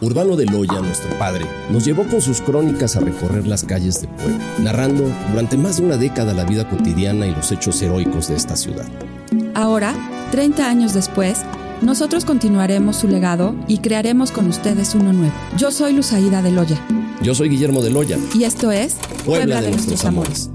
[0.00, 4.08] Urbano de Loya, nuestro padre, nos llevó con sus crónicas a recorrer las calles de
[4.08, 8.36] Puebla, narrando durante más de una década la vida cotidiana y los hechos heroicos de
[8.36, 8.86] esta ciudad.
[9.54, 9.94] Ahora,
[10.30, 11.40] 30 años después,
[11.80, 15.34] nosotros continuaremos su legado y crearemos con ustedes uno nuevo.
[15.56, 16.78] Yo soy Luzaida de Loya.
[17.22, 18.18] Yo soy Guillermo de Loya.
[18.34, 20.50] Y esto es Puebla, de, nuestros, amores.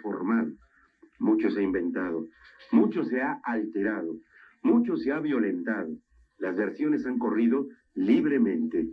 [0.00, 0.50] Deformado,
[1.18, 2.24] mucho se ha inventado,
[2.72, 4.16] mucho se ha alterado,
[4.62, 5.90] mucho se ha violentado.
[6.38, 8.88] Las versiones han corrido libremente.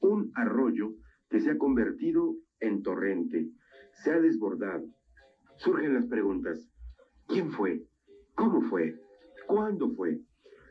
[0.00, 0.92] Un arroyo
[1.28, 3.48] que se ha convertido en torrente,
[4.02, 4.86] se ha desbordado.
[5.56, 6.70] Surgen las preguntas.
[7.26, 7.82] ¿Quién fue?
[8.34, 8.94] ¿Cómo fue?
[9.46, 10.20] ¿Cuándo fue?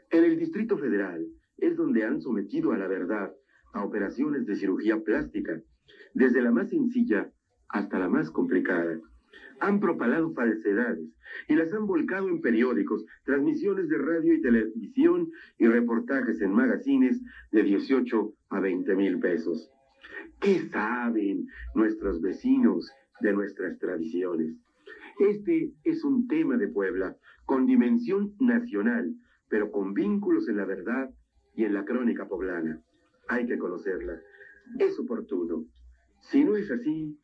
[0.09, 1.25] En el Distrito Federal
[1.57, 3.31] es donde han sometido a la verdad
[3.73, 5.59] a operaciones de cirugía plástica,
[6.13, 7.29] desde la más sencilla
[7.69, 8.99] hasta la más complicada.
[9.59, 11.09] Han propalado falsedades
[11.47, 17.21] y las han volcado en periódicos, transmisiones de radio y televisión y reportajes en magazines
[17.51, 19.71] de 18 a 20 mil pesos.
[20.39, 22.91] ¿Qué saben nuestros vecinos
[23.21, 24.55] de nuestras tradiciones?
[25.19, 29.15] Este es un tema de Puebla con dimensión nacional,
[29.47, 31.09] pero con vínculos en la verdad
[31.55, 32.81] y en la crónica poblana.
[33.29, 34.19] Hay que conocerla.
[34.79, 35.65] Es oportuno.
[36.19, 37.17] Si no es así,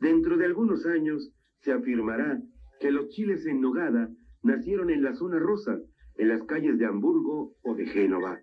[0.00, 2.40] dentro de algunos años se afirmará
[2.80, 4.10] que los chiles en nogada
[4.42, 5.78] nacieron en la zona rosa,
[6.16, 8.40] en las calles de Hamburgo o de Génova.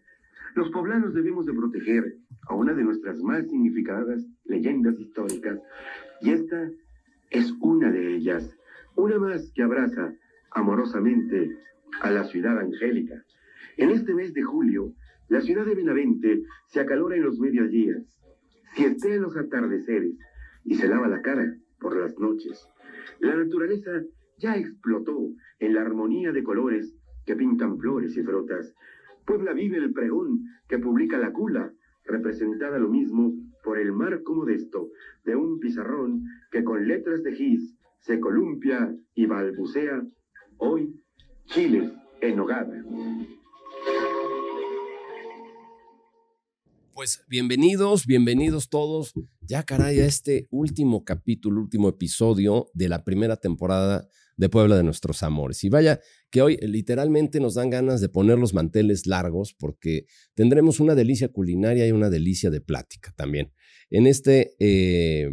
[0.55, 2.03] Los poblanos debemos de proteger
[2.47, 5.59] a una de nuestras más significadas leyendas históricas,
[6.21, 6.69] y esta
[7.29, 8.55] es una de ellas,
[8.95, 10.13] una más que abraza
[10.51, 11.55] amorosamente
[12.01, 13.23] a la ciudad angélica.
[13.77, 14.93] En este mes de julio,
[15.27, 18.03] la ciudad de Benavente se acalora en los mediodías,
[18.73, 20.15] siestea en los atardeceres
[20.63, 22.67] y se lava la cara por las noches.
[23.19, 24.03] La naturaleza
[24.37, 28.73] ya explotó en la armonía de colores que pintan flores y frutas.
[29.25, 31.73] Puebla vive el pregón que publica la cula,
[32.05, 33.33] representada lo mismo
[33.63, 34.89] por el marco modesto
[35.25, 40.01] de un pizarrón que con letras de gis se columpia y balbucea.
[40.57, 40.95] Hoy,
[41.45, 42.83] chiles en nogada.
[46.99, 49.13] Pues bienvenidos, bienvenidos todos.
[49.47, 54.83] Ya caray, a este último capítulo, último episodio de la primera temporada de Puebla de
[54.83, 55.63] Nuestros Amores.
[55.63, 60.81] Y vaya que hoy literalmente nos dan ganas de poner los manteles largos porque tendremos
[60.81, 63.53] una delicia culinaria y una delicia de plática también.
[63.89, 65.29] En este, eh,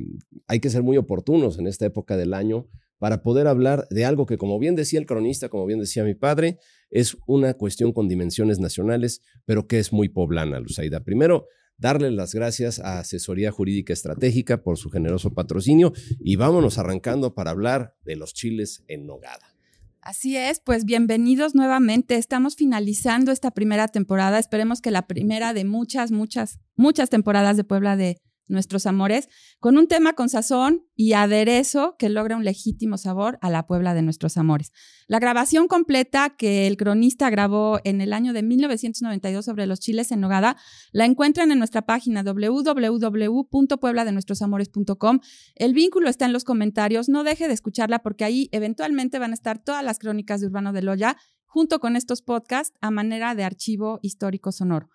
[0.46, 4.26] hay que ser muy oportunos en esta época del año para poder hablar de algo
[4.26, 6.58] que, como bien decía el cronista, como bien decía mi padre,
[6.90, 11.00] es una cuestión con dimensiones nacionales, pero que es muy poblana, Luzaida.
[11.00, 11.46] Primero,
[11.78, 17.50] darle las gracias a Asesoría Jurídica Estratégica por su generoso patrocinio y vámonos arrancando para
[17.50, 19.56] hablar de los chiles en nogada.
[20.00, 22.14] Así es, pues bienvenidos nuevamente.
[22.14, 24.38] Estamos finalizando esta primera temporada.
[24.38, 28.18] Esperemos que la primera de muchas, muchas, muchas temporadas de Puebla de
[28.48, 29.28] nuestros amores,
[29.60, 33.92] con un tema con sazón y aderezo que logra un legítimo sabor a la Puebla
[33.94, 34.70] de nuestros amores.
[35.08, 40.10] La grabación completa que el cronista grabó en el año de 1992 sobre los chiles
[40.12, 40.56] en nogada
[40.92, 45.20] la encuentran en nuestra página www.puebladenuestrosamores.com.
[45.54, 49.34] El vínculo está en los comentarios, no deje de escucharla porque ahí eventualmente van a
[49.34, 53.44] estar todas las crónicas de Urbano de Loya junto con estos podcasts a manera de
[53.44, 54.88] archivo histórico sonoro.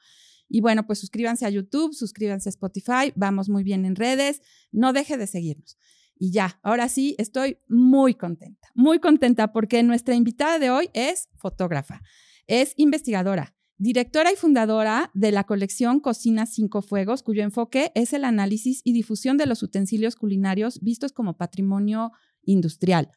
[0.52, 4.42] Y bueno, pues suscríbanse a YouTube, suscríbanse a Spotify, vamos muy bien en redes,
[4.72, 5.78] no deje de seguirnos.
[6.20, 11.30] Y ya, ahora sí, estoy muy contenta, muy contenta porque nuestra invitada de hoy es
[11.38, 12.02] fotógrafa,
[12.48, 18.26] es investigadora, directora y fundadora de la colección Cocina Cinco Fuegos, cuyo enfoque es el
[18.26, 22.12] análisis y difusión de los utensilios culinarios vistos como patrimonio
[22.44, 23.10] industrial.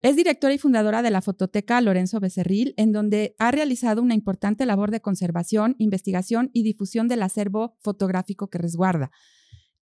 [0.00, 4.64] Es directora y fundadora de la Fototeca Lorenzo Becerril, en donde ha realizado una importante
[4.64, 9.10] labor de conservación, investigación y difusión del acervo fotográfico que resguarda.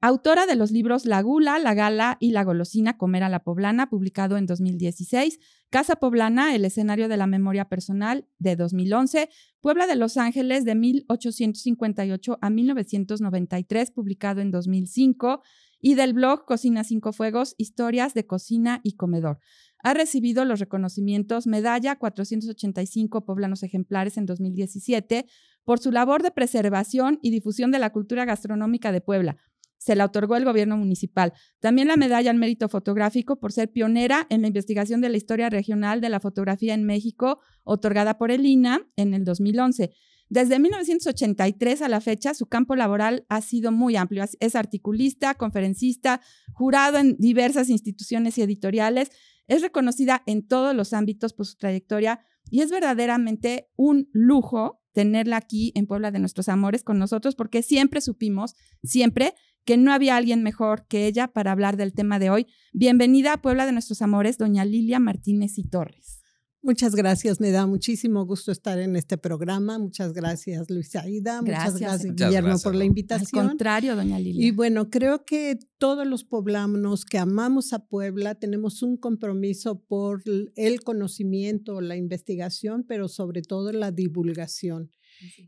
[0.01, 3.91] Autora de los libros La Gula, La Gala y La Golosina Comer a la Poblana,
[3.91, 9.29] publicado en 2016, Casa Poblana, el escenario de la memoria personal, de 2011,
[9.61, 15.43] Puebla de Los Ángeles, de 1858 a 1993, publicado en 2005,
[15.81, 19.41] y del blog Cocina Cinco Fuegos, Historias de Cocina y Comedor.
[19.87, 25.27] Ha recibido los reconocimientos Medalla 485 Poblanos Ejemplares en 2017
[25.63, 29.37] por su labor de preservación y difusión de la cultura gastronómica de Puebla.
[29.79, 31.35] se la otorgó el gobierno municipal.
[31.61, 35.51] También la medalla al mérito fotográfico por ser pionera en la investigación de la historia
[35.51, 39.93] regional de la fotografía en México, otorgada por el INA en el 2011.
[40.29, 44.25] Desde 1983 a la fecha, su campo laboral ha sido muy amplio.
[44.41, 46.21] Es articulista, conferencista,
[46.53, 49.11] jurado en diversas instituciones y editoriales.
[49.47, 52.21] Es reconocida en todos los ámbitos por su trayectoria
[52.51, 57.63] y es verdaderamente un lujo tenerla aquí en Puebla de Nuestros Amores con nosotros, porque
[57.63, 59.35] siempre supimos, siempre,
[59.65, 62.47] que no había alguien mejor que ella para hablar del tema de hoy.
[62.73, 66.23] Bienvenida a Puebla de Nuestros Amores, doña Lilia Martínez y Torres.
[66.63, 69.79] Muchas gracias, me da muchísimo gusto estar en este programa.
[69.79, 71.41] Muchas gracias, Luisa Aida.
[71.41, 73.43] Muchas gracias, Guillermo, por la invitación.
[73.43, 74.47] Al contrario, doña Lilia.
[74.47, 80.23] Y bueno, creo que todos los poblanos que amamos a Puebla tenemos un compromiso por
[80.57, 84.91] el conocimiento, la investigación, pero sobre todo la divulgación.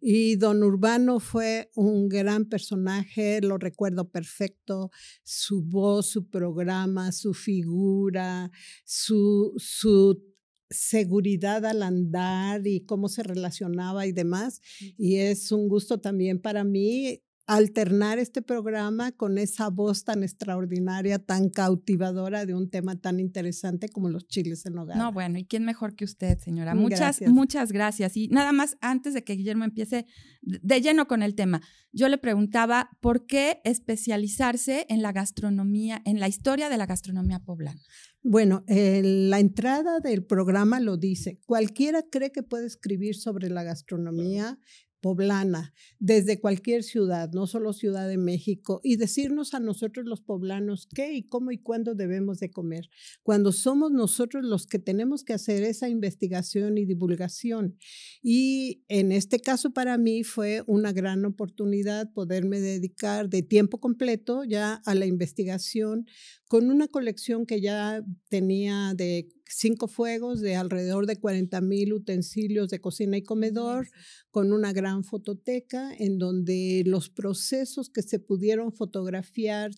[0.01, 4.91] Y don Urbano fue un gran personaje, lo recuerdo perfecto,
[5.23, 8.51] su voz, su programa, su figura,
[8.85, 10.23] su, su
[10.71, 14.61] seguridad al andar y cómo se relacionaba y demás.
[14.97, 21.19] Y es un gusto también para mí alternar este programa con esa voz tan extraordinaria,
[21.19, 24.99] tan cautivadora de un tema tan interesante como los chiles en hogar.
[24.99, 26.75] No, bueno, ¿y quién mejor que usted, señora?
[26.75, 28.19] Muchas, muchas gracias.
[28.19, 30.05] Y nada más, antes de que Guillermo empiece
[30.43, 36.21] de lleno con el tema, yo le preguntaba, ¿por qué especializarse en la gastronomía, en
[36.21, 37.81] la historia de la gastronomía poblana?
[38.23, 41.39] Bueno, la entrada del programa lo dice.
[41.47, 44.59] Cualquiera cree que puede escribir sobre la gastronomía
[45.01, 50.89] poblana desde cualquier ciudad, no solo Ciudad de México, y decirnos a nosotros los poblanos
[50.95, 52.89] qué y cómo y cuándo debemos de comer,
[53.23, 57.77] cuando somos nosotros los que tenemos que hacer esa investigación y divulgación.
[58.23, 64.45] Y en este caso para mí fue una gran oportunidad poderme dedicar de tiempo completo
[64.45, 66.07] ya a la investigación
[66.49, 72.69] con una colección que ya tenía de cinco fuegos de alrededor de 40 mil utensilios
[72.69, 73.89] de cocina y comedor,
[74.31, 79.71] con una gran fototeca en donde los procesos que se pudieron fotografiar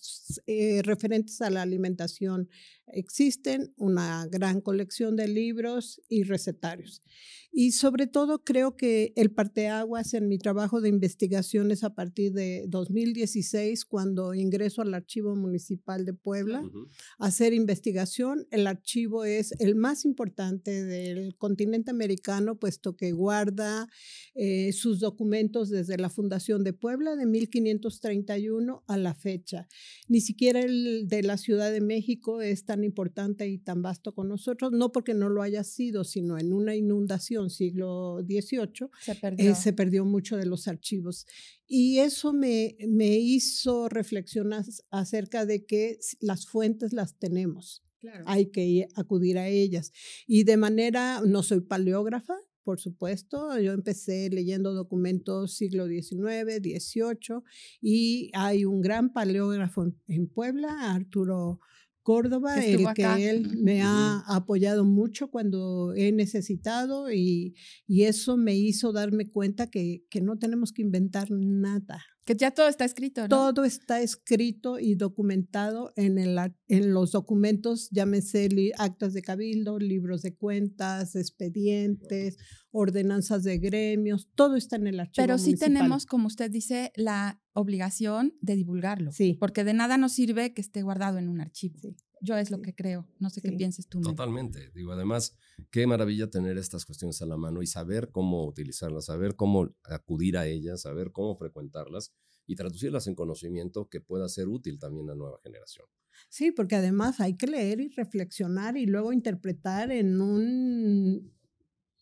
[0.46, 2.48] eh, referentes a la alimentación
[2.92, 7.02] existen, una gran colección de libros y recetarios.
[7.52, 12.32] Y sobre todo creo que el parteaguas en mi trabajo de investigación es a partir
[12.32, 16.62] de 2016, cuando ingreso al Archivo Municipal de Puebla
[17.18, 18.46] a hacer investigación.
[18.50, 23.88] El archivo es el más importante del continente americano, puesto que guarda
[24.34, 29.68] eh, sus documentos desde la fundación de Puebla de 1531 a la fecha.
[30.08, 34.28] Ni siquiera el de la Ciudad de México es tan importante y tan vasto con
[34.28, 39.18] nosotros, no porque no lo haya sido, sino en una inundación siglo XVIII, se eh,
[39.20, 41.26] perdió, se perdió mucho de los archivos.
[41.66, 47.84] Y eso me, me hizo reflexionar acerca de que las fuentes las tenemos.
[48.26, 49.92] Hay que acudir a ellas.
[50.26, 53.58] Y de manera, no soy paleógrafa, por supuesto.
[53.58, 57.42] Yo empecé leyendo documentos siglo XIX, XVIII,
[57.80, 61.60] y hay un gran paleógrafo en Puebla, Arturo
[62.02, 67.54] Córdoba, el que él me ha apoyado mucho cuando he necesitado y,
[67.86, 72.02] y eso me hizo darme cuenta que, que, no tenemos que inventar nada.
[72.30, 73.28] Que ya todo está escrito, ¿no?
[73.28, 76.38] Todo está escrito y documentado en, el,
[76.68, 78.48] en los documentos, llámese
[78.78, 82.36] actas de cabildo, libros de cuentas, expedientes,
[82.70, 87.42] ordenanzas de gremios, todo está en el archivo Pero sí tenemos, como usted dice, la
[87.52, 89.10] obligación de divulgarlo.
[89.10, 89.36] Sí.
[89.40, 91.96] Porque de nada nos sirve que esté guardado en un archivo.
[92.20, 93.08] Yo es lo que creo.
[93.18, 94.00] No sé qué pienses tú.
[94.00, 94.70] Totalmente.
[94.74, 95.36] Digo, además,
[95.70, 100.36] qué maravilla tener estas cuestiones a la mano y saber cómo utilizarlas, saber cómo acudir
[100.36, 102.12] a ellas, saber cómo frecuentarlas
[102.46, 105.86] y traducirlas en conocimiento que pueda ser útil también a la nueva generación.
[106.28, 111.32] Sí, porque además hay que leer y reflexionar y luego interpretar en un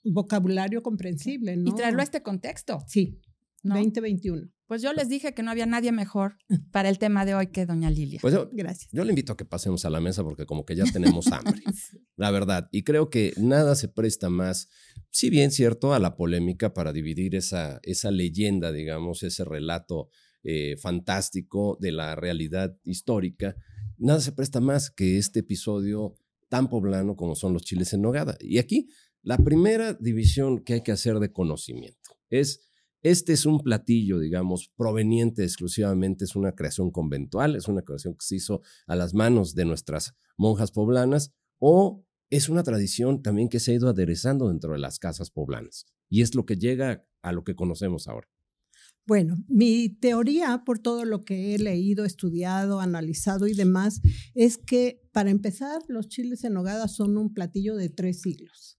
[0.04, 1.70] vocabulario comprensible, ¿no?
[1.70, 2.78] Y traerlo a este contexto.
[2.86, 3.20] Sí,
[3.62, 4.50] 2021.
[4.68, 6.36] Pues yo les dije que no había nadie mejor
[6.72, 8.18] para el tema de hoy que doña Lilia.
[8.20, 8.90] Pues yo, Gracias.
[8.92, 11.62] Yo le invito a que pasemos a la mesa porque como que ya tenemos hambre,
[12.16, 12.68] la verdad.
[12.70, 14.68] Y creo que nada se presta más,
[15.10, 20.10] si bien cierto, a la polémica para dividir esa, esa leyenda, digamos, ese relato
[20.42, 23.56] eh, fantástico de la realidad histórica.
[23.96, 26.14] Nada se presta más que este episodio
[26.50, 28.36] tan poblano como son los chiles en nogada.
[28.38, 28.88] Y aquí,
[29.22, 32.67] la primera división que hay que hacer de conocimiento es
[33.02, 38.24] este es un platillo, digamos, proveniente exclusivamente, es una creación conventual, es una creación que
[38.24, 43.60] se hizo a las manos de nuestras monjas poblanas, o es una tradición también que
[43.60, 45.86] se ha ido aderezando dentro de las casas poblanas.
[46.08, 48.28] Y es lo que llega a lo que conocemos ahora.
[49.06, 54.02] Bueno, mi teoría, por todo lo que he leído, estudiado, analizado y demás,
[54.34, 58.77] es que para empezar, los chiles en nogada son un platillo de tres siglos.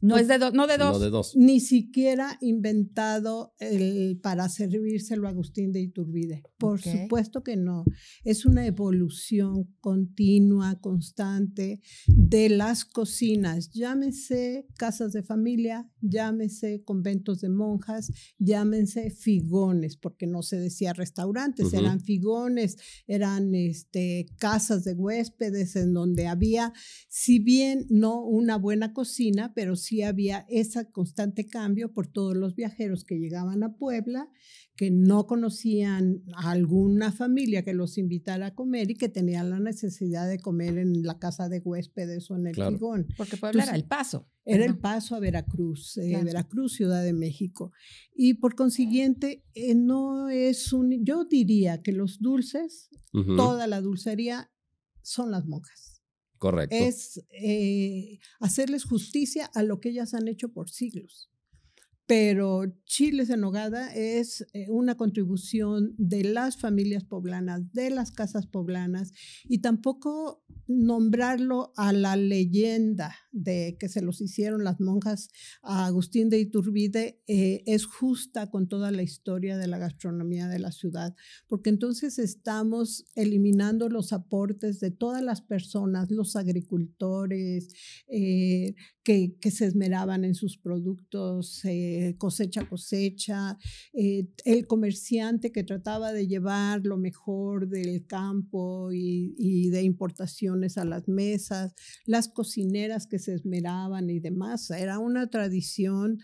[0.00, 0.92] No es de, no de dos.
[0.92, 1.36] No de dos.
[1.36, 6.42] Ni siquiera inventado el, para servírselo a Agustín de Iturbide.
[6.58, 7.84] Por supuesto que no.
[8.24, 13.70] Es una evolución continua, constante de las cocinas.
[13.70, 21.72] Llámese casas de familia, llámese conventos de monjas, llámense figones, porque no se decía restaurantes,
[21.72, 22.76] eran figones,
[23.06, 26.72] eran este, casas de huéspedes en donde había
[27.08, 32.54] si bien no una buena cocina, pero sí había ese constante cambio por todos los
[32.54, 34.28] viajeros que llegaban a Puebla,
[34.76, 39.58] que no conocían a alguna familia que los invitara a comer y que tenían la
[39.60, 42.72] necesidad de comer en la casa de huéspedes o en el Claro.
[42.76, 43.06] figón.
[43.16, 44.28] Porque Puebla Entonces, era el paso.
[44.44, 46.24] Era el paso a Veracruz, eh, Claro.
[46.24, 47.72] Veracruz, Ciudad de México.
[48.14, 52.88] Y por consiguiente, eh, no es un, yo diría que los dulces,
[53.36, 54.50] toda la dulcería,
[55.02, 55.97] son las monjas
[56.38, 56.74] Correcto.
[56.76, 61.30] es eh, hacerles justicia a lo que ellas han hecho por siglos.
[62.08, 68.46] Pero Chiles en Nogada es eh, una contribución de las familias poblanas, de las casas
[68.46, 69.12] poblanas,
[69.44, 75.28] y tampoco nombrarlo a la leyenda de que se los hicieron las monjas
[75.62, 80.58] a Agustín de Iturbide eh, es justa con toda la historia de la gastronomía de
[80.58, 81.14] la ciudad,
[81.46, 87.68] porque entonces estamos eliminando los aportes de todas las personas, los agricultores,
[88.08, 93.58] eh, que, que se esmeraban en sus productos eh, cosecha a cosecha,
[93.92, 100.78] eh, el comerciante que trataba de llevar lo mejor del campo y, y de importaciones
[100.78, 101.74] a las mesas,
[102.06, 104.70] las cocineras que se esmeraban y demás.
[104.70, 106.18] Era una tradición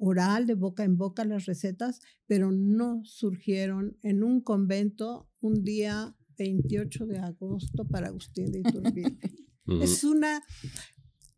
[0.00, 6.16] oral, de boca en boca las recetas, pero no surgieron en un convento un día
[6.38, 9.18] 28 de agosto para Agustín de Iturbide.
[9.82, 10.42] Es una...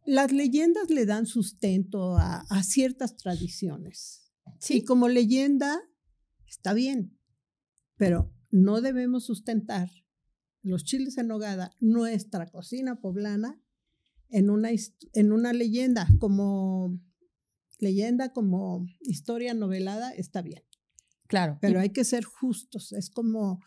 [0.04, 4.32] Las leyendas le dan sustento a, a ciertas tradiciones.
[4.68, 5.80] Y como leyenda
[6.46, 7.18] está bien,
[7.96, 9.90] pero no debemos sustentar
[10.62, 13.60] los chiles en nogada, nuestra cocina poblana,
[14.28, 14.70] en una,
[15.12, 16.98] en una leyenda, como
[17.78, 20.62] leyenda, como historia novelada, está bien.
[21.26, 21.58] Claro.
[21.60, 22.92] Pero hay que ser justos.
[22.92, 23.60] Es como,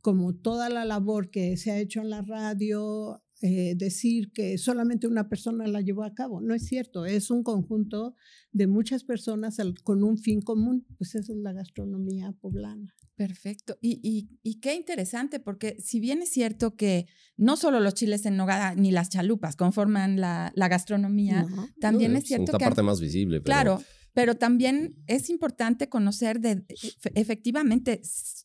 [0.00, 5.06] como toda la labor que se ha hecho en la radio, eh, decir que solamente
[5.06, 6.40] una persona la llevó a cabo.
[6.40, 8.14] No es cierto, es un conjunto
[8.52, 10.86] de muchas personas al- con un fin común.
[10.98, 12.94] Pues esa es la gastronomía poblana.
[13.16, 13.76] Perfecto.
[13.82, 17.06] Y, y, y qué interesante, porque si bien es cierto que
[17.36, 21.68] no solo los chiles en nogada ni las chalupas conforman la, la gastronomía, ¿no?
[21.80, 22.64] también No, es cierto la que...
[22.64, 23.40] parte más visible.
[23.40, 28.00] pero- Claro, pero también es importante conocer de, efe- efectivamente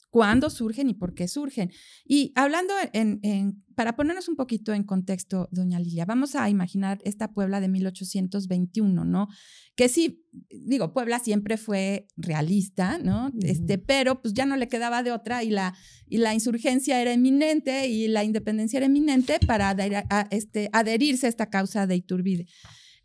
[0.09, 1.71] cuándo surgen y por qué surgen.
[2.05, 6.99] Y hablando en, en- para ponernos un poquito en contexto, doña Lilia, vamos a imaginar
[7.03, 9.27] esta Puebla de 1821, ¿no?
[9.75, 13.31] Que sí, digo, Puebla siempre fue realista, ¿no?
[13.41, 13.83] Este, Ujú.
[13.85, 15.75] pero pues ya no le quedaba de otra y la,
[16.07, 21.25] y la insurgencia era eminente y la independencia era eminente para adher- a- este, adherirse
[21.25, 22.45] a esta causa de Iturbide.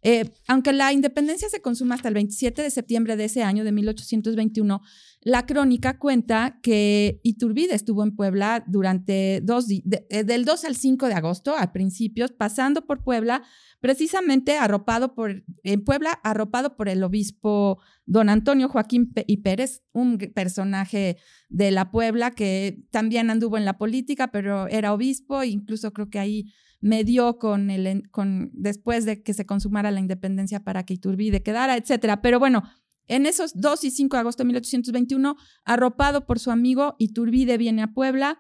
[0.02, 3.72] Eh, aunque la independencia se consuma hasta el 27 de septiembre de ese año, de
[3.72, 4.80] 1821,
[5.22, 11.06] la crónica cuenta que Iturbide estuvo en Puebla durante dos eh, del 2 al 5
[11.06, 13.42] de agosto, a principios, pasando por Puebla,
[13.80, 20.16] precisamente arropado por, en Puebla, arropado por el obispo don Antonio Joaquín y Pérez, un
[20.34, 21.18] personaje
[21.50, 26.18] de la Puebla que también anduvo en la política, pero era obispo, incluso creo que
[26.18, 26.46] ahí
[26.80, 31.76] medió con el, con, después de que se consumara la independencia para que Iturbide quedara,
[31.76, 32.22] etcétera.
[32.22, 32.62] Pero bueno,
[33.06, 37.82] en esos 2 y 5 de agosto de 1821, arropado por su amigo, Iturbide viene
[37.82, 38.38] a Puebla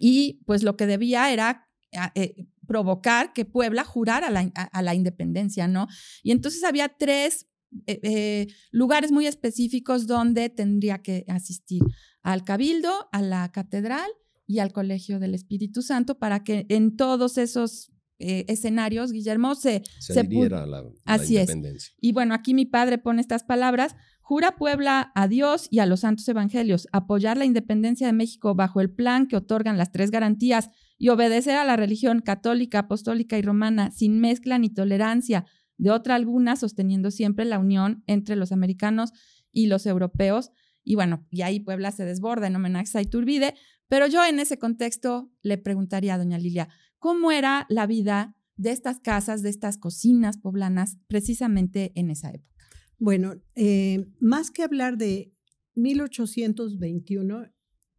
[0.00, 1.68] y pues lo que debía era
[2.14, 5.86] eh, provocar que Puebla jurara la, a, a la independencia, ¿no?
[6.22, 7.46] Y entonces había tres
[7.86, 11.82] eh, eh, lugares muy específicos donde tendría que asistir
[12.22, 14.10] al cabildo, a la catedral
[14.46, 19.82] y al Colegio del Espíritu Santo para que en todos esos eh, escenarios, Guillermo, se,
[19.98, 21.50] Se se a la, la Así es.
[21.50, 21.92] independencia.
[22.00, 23.94] y bueno, aquí mi padre pone estas palabras.
[24.20, 28.80] Jura Puebla a Dios y a los santos evangelios apoyar la independencia de México bajo
[28.80, 33.42] el plan que otorgan las tres garantías y obedecer a la religión católica, apostólica y
[33.42, 35.44] romana sin mezcla ni tolerancia
[35.78, 39.12] de otra alguna, sosteniendo siempre la unión entre los americanos
[39.52, 40.50] y los europeos.
[40.82, 43.54] Y bueno, y ahí Puebla se desborda en homenaje a Iturbide,
[43.88, 48.70] pero yo en ese contexto le preguntaría a doña Lilia, ¿cómo era la vida de
[48.70, 52.54] estas casas, de estas cocinas poblanas, precisamente en esa época?
[52.98, 55.32] Bueno, eh, más que hablar de
[55.74, 57.52] 1821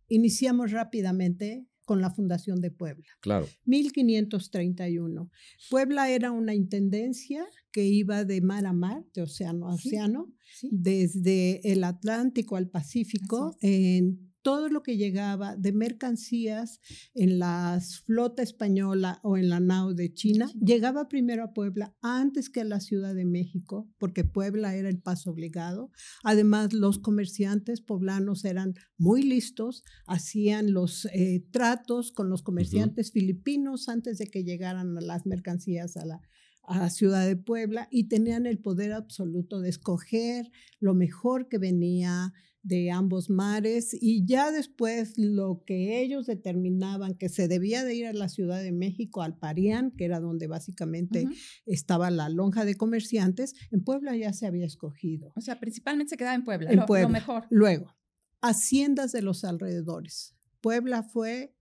[0.08, 3.06] iniciamos rápidamente con la fundación de Puebla.
[3.22, 3.48] Claro.
[3.64, 5.32] 1531.
[5.70, 10.34] Puebla era una intendencia que iba de mar a mar, de océano a océano,
[10.70, 16.80] desde el Atlántico al Pacífico, en todo lo que llegaba de mercancías
[17.14, 22.50] en la flota española o en la nao de China, llegaba primero a Puebla antes
[22.50, 25.92] que a la Ciudad de México, porque Puebla era el paso obligado.
[26.24, 33.90] Además, los comerciantes poblanos eran muy listos, hacían los eh, tratos con los comerciantes filipinos
[33.90, 36.22] antes de que llegaran las mercancías a la,
[36.64, 40.50] a la ciudad de Puebla y tenían el poder absoluto de escoger
[40.80, 42.32] lo mejor que venía
[42.68, 48.08] de ambos mares y ya después lo que ellos determinaban que se debía de ir
[48.08, 51.26] a la Ciudad de México, al Parián, que era donde básicamente
[51.66, 55.32] estaba la lonja de comerciantes, en Puebla ya se había escogido.
[55.36, 57.08] O sea, principalmente se quedaba en Puebla, en lo, Puebla.
[57.08, 57.46] mejor.
[57.50, 57.96] Luego,
[58.42, 60.36] haciendas de los alrededores.
[60.60, 61.56] Puebla fue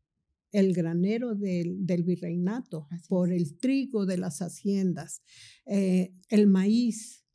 [0.50, 5.22] el granero del, del virreinato por el trigo de las haciendas,
[5.66, 7.25] eh, el maíz,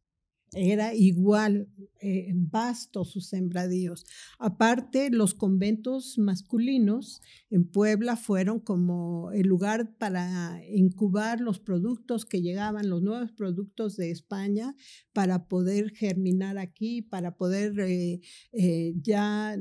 [0.54, 1.70] era igual
[2.02, 4.06] eh, vasto sus sembradíos.
[4.38, 12.42] Aparte, los conventos masculinos en Puebla fueron como el lugar para incubar los productos que
[12.42, 14.76] llegaban, los nuevos productos de España,
[15.14, 18.20] para poder germinar aquí, para poder eh,
[18.52, 19.56] eh, ya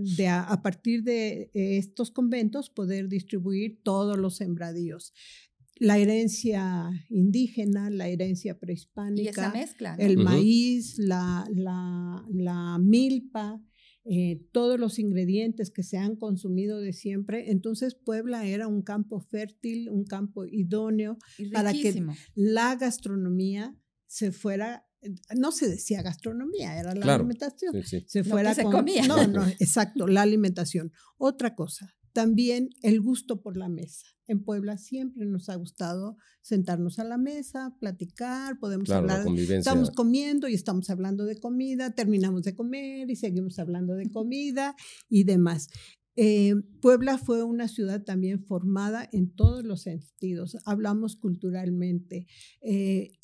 [0.49, 5.13] a partir de estos conventos poder distribuir todos los sembradíos
[5.81, 13.59] la herencia indígena, la herencia prehispánica, y esa mezcla, el maíz, la, la, milpa,
[14.05, 17.51] eh, todos los ingredientes que se han consumido de siempre.
[17.51, 21.17] Entonces Puebla era un campo fértil, un campo idóneo
[21.51, 23.75] para que la gastronomía
[24.07, 24.87] se fuera
[25.35, 27.73] no se decía gastronomía, era la alimentación.
[28.07, 29.07] Se fuera se comía.
[29.07, 30.93] No, no, exacto, la alimentación.
[31.17, 37.01] Otra cosa, también el gusto por la mesa en Puebla siempre nos ha gustado sentarnos
[37.01, 42.55] a la mesa, platicar, podemos hablar, estamos comiendo y estamos hablando de comida, terminamos de
[42.55, 44.77] comer y seguimos hablando de comida
[45.09, 45.69] y demás.
[46.15, 52.29] Eh, Puebla fue una ciudad también formada en todos los sentidos, hablamos culturalmente.
[52.63, 53.19] Eh,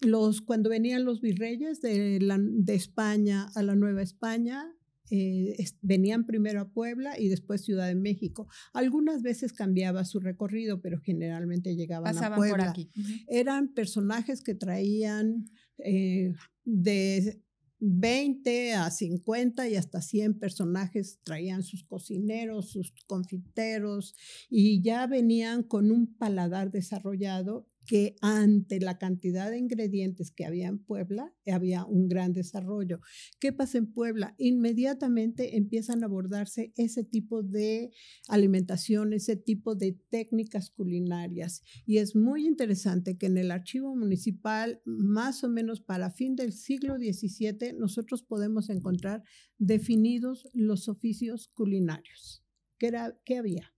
[0.00, 4.72] los, cuando venían los virreyes de, de España a la Nueva España,
[5.14, 8.48] eh, venían primero a Puebla y después Ciudad de México.
[8.72, 12.56] Algunas veces cambiaba su recorrido, pero generalmente llegaban a Puebla.
[12.56, 12.90] Por aquí.
[13.28, 16.32] Eran personajes que traían eh,
[16.64, 17.42] de
[17.80, 24.14] 20 a 50 y hasta 100 personajes traían sus cocineros, sus confiteros
[24.48, 30.68] y ya venían con un paladar desarrollado que ante la cantidad de ingredientes que había
[30.68, 33.00] en Puebla, había un gran desarrollo.
[33.40, 34.34] ¿Qué pasa en Puebla?
[34.38, 37.90] Inmediatamente empiezan a abordarse ese tipo de
[38.28, 41.62] alimentación, ese tipo de técnicas culinarias.
[41.86, 46.52] Y es muy interesante que en el archivo municipal, más o menos para fin del
[46.52, 49.22] siglo XVII, nosotros podemos encontrar
[49.58, 52.44] definidos los oficios culinarios.
[52.78, 53.72] ¿Qué, era, qué había?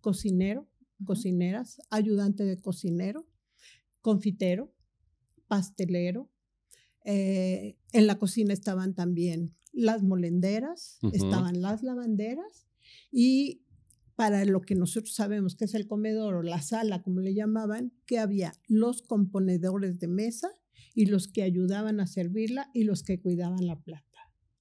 [0.00, 0.69] Cocinero,
[1.04, 3.26] cocineras, ayudante de cocinero,
[4.00, 4.72] confitero,
[5.48, 6.30] pastelero.
[7.04, 12.66] Eh, en la cocina estaban también las molenderas, estaban las lavanderas
[13.10, 13.62] y
[14.16, 17.92] para lo que nosotros sabemos que es el comedor o la sala, como le llamaban,
[18.04, 20.50] que había los componedores de mesa
[20.94, 24.06] y los que ayudaban a servirla y los que cuidaban la plata.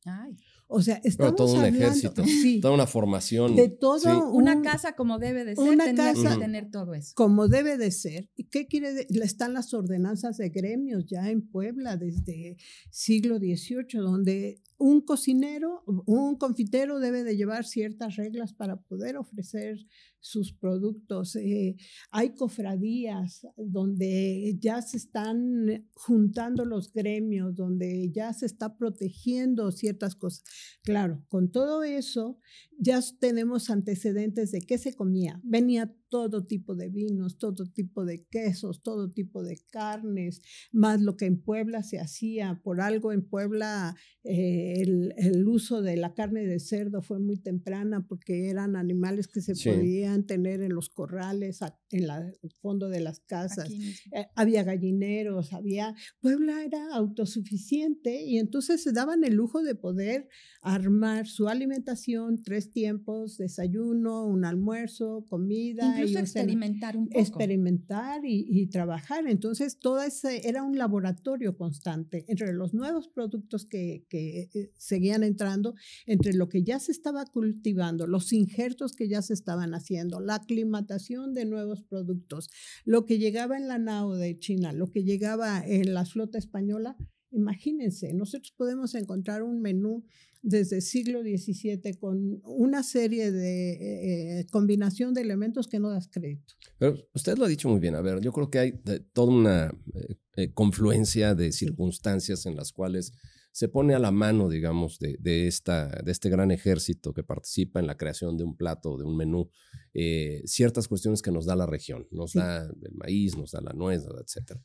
[0.05, 0.37] Ay.
[0.71, 2.23] O sea, estamos todo un ejército,
[2.61, 3.55] toda una formación.
[3.55, 7.11] De todo una casa como debe de ser, una casa que tener todo eso.
[7.15, 8.29] Como debe de ser.
[8.35, 8.93] ¿Y qué quiere?
[8.93, 9.23] decir?
[9.23, 12.57] Están las ordenanzas de gremios ya en Puebla desde
[12.91, 19.77] siglo XVIII, donde un cocinero, un confitero debe de llevar ciertas reglas para poder ofrecer
[20.21, 21.35] sus productos.
[21.35, 21.75] Eh,
[22.11, 30.15] hay cofradías donde ya se están juntando los gremios, donde ya se está protegiendo ciertas
[30.15, 30.43] cosas.
[30.81, 32.39] Claro, con todo eso
[32.79, 35.39] ya tenemos antecedentes de qué se comía.
[35.43, 41.15] Venía todo tipo de vinos, todo tipo de quesos, todo tipo de carnes, más lo
[41.15, 42.61] que en Puebla se hacía.
[42.63, 48.05] Por algo en Puebla eh, el, uso de la carne de cerdo fue muy temprana
[48.07, 51.59] porque eran animales que se podían tener en los corrales,
[51.91, 53.69] en el fondo de las casas.
[53.69, 55.95] Eh, había gallineros, había...
[56.21, 60.27] Puebla era autosuficiente y entonces se daban el lujo de poder
[60.61, 67.19] armar su alimentación, tres tiempos, desayuno, un almuerzo, comida Incluso en- experimentar un poco.
[67.19, 69.27] experimentar y, y trabajar.
[69.27, 75.23] Entonces, todo ese era un laboratorio constante entre los nuevos productos que, que, eh, seguían
[75.23, 80.19] entrando, entre lo que ya se estaba cultivando, los injertos que ya se estaban haciendo,
[80.19, 82.49] la aclimatación de nuevos productos,
[82.85, 86.95] lo que llegaba en la NAO de China, lo que llegaba en la flota española.
[87.31, 90.03] Imagínense, nosotros podemos encontrar un menú
[90.41, 96.07] desde siglo XVII con una serie de eh, eh, combinación de elementos que no das
[96.09, 96.53] crédito.
[96.77, 97.95] Pero usted lo ha dicho muy bien.
[97.95, 102.55] A ver, yo creo que hay de- toda una eh, eh, confluencia de circunstancias en
[102.55, 103.11] las cuales
[103.51, 107.79] se pone a la mano, digamos, de, de esta, de este gran ejército que participa
[107.79, 109.49] en la creación de un plato, de un menú,
[109.93, 112.07] eh, ciertas cuestiones que nos da la región.
[112.11, 112.39] Nos Sí.
[112.39, 114.57] da el maíz, nos da la nuez, etc.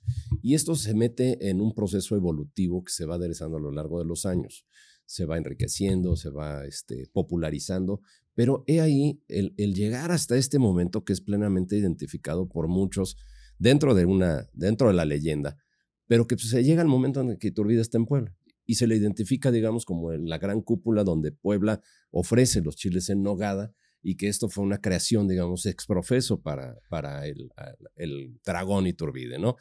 [0.42, 3.98] Y esto se mete en un proceso evolutivo que se va aderezando a lo largo
[3.98, 4.64] de los años.
[5.06, 8.00] Se va enriqueciendo, se va este, popularizando,
[8.34, 13.16] pero he ahí el, el llegar hasta este momento que es plenamente identificado por muchos
[13.58, 15.56] dentro de, una, dentro de la leyenda,
[16.06, 18.34] pero que pues, se llega el momento en el que Iturbide está en Puebla
[18.66, 23.22] y se le identifica, digamos, como la gran cúpula donde Puebla ofrece los chiles en
[23.22, 27.50] nogada y que esto fue una creación, digamos, exprofeso para, para el,
[27.96, 29.56] el dragón Iturbide, ¿no?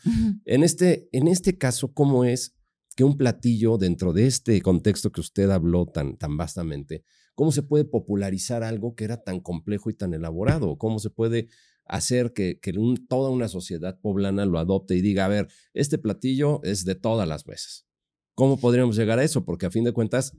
[0.45, 2.53] En este, en este caso, ¿cómo es
[2.95, 7.03] que un platillo dentro de este contexto que usted habló tan, tan vastamente,
[7.35, 10.77] cómo se puede popularizar algo que era tan complejo y tan elaborado?
[10.77, 11.47] ¿Cómo se puede
[11.85, 12.73] hacer que, que
[13.07, 17.27] toda una sociedad poblana lo adopte y diga, a ver, este platillo es de todas
[17.27, 17.85] las mesas?
[18.35, 19.45] ¿Cómo podríamos llegar a eso?
[19.45, 20.35] Porque a fin de cuentas,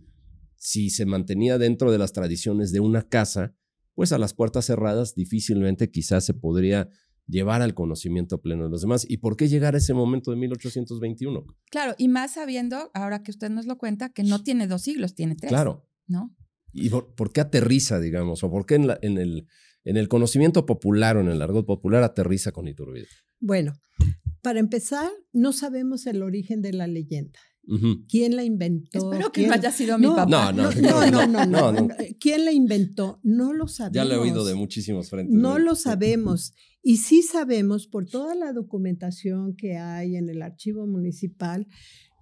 [0.57, 3.55] si se mantenía dentro de las tradiciones de una casa,
[3.95, 6.89] pues a las puertas cerradas difícilmente quizás se podría
[7.27, 9.07] llevar al conocimiento pleno de los demás.
[9.09, 11.45] ¿Y por qué llegar a ese momento de 1821?
[11.71, 15.15] Claro, y más sabiendo, ahora que usted nos lo cuenta, que no tiene dos siglos,
[15.15, 15.49] tiene tres.
[15.49, 15.87] Claro.
[16.07, 16.35] ¿No?
[16.73, 18.43] ¿Y por, por qué aterriza, digamos?
[18.45, 19.47] ¿O por qué en, la- en el,
[19.85, 23.07] en el conocimiento popular o en el argot popular aterriza con Iturbide?
[23.41, 23.73] Bueno,
[24.43, 27.39] para empezar, no sabemos el origen de la leyenda.
[28.09, 28.99] ¿Quién la inventó?
[29.13, 30.53] Espero que ¿Quién- no haya sido mi No, papá.
[30.53, 31.89] No, no, no, no, no, no, no, no.
[32.21, 33.21] ¿Quién la inventó?
[33.23, 33.95] No lo sabemos.
[33.95, 35.35] Ya lo he oído de muchísimos frentes.
[35.35, 36.53] No lo sabemos.
[36.83, 41.67] Y sí sabemos por toda la documentación que hay en el archivo municipal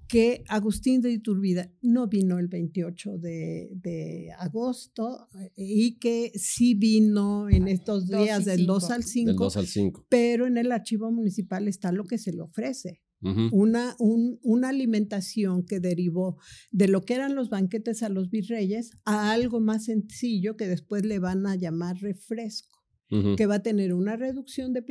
[0.09, 6.74] que Agustín de Iturbide no vino el 28 de, de agosto eh, y que sí
[6.74, 10.07] vino en estos días del 2 al Del 5, 2 al 5.
[10.11, 13.00] pero en el archivo municipal está lo que se le ofrece
[13.52, 16.38] Una, un- una alimentación que derivó
[16.70, 21.04] de lo que eran los banquetes a los virreyes a algo más sencillo que después
[21.04, 22.80] le van a llamar refresco,
[23.37, 24.82] que va a tener una reducción de,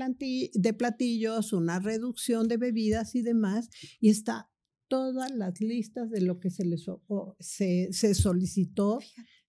[0.54, 4.48] de platillos, una reducción de bebidas y demás, y está
[4.88, 9.00] todas las listas de lo que se, les, o- o se, se solicitó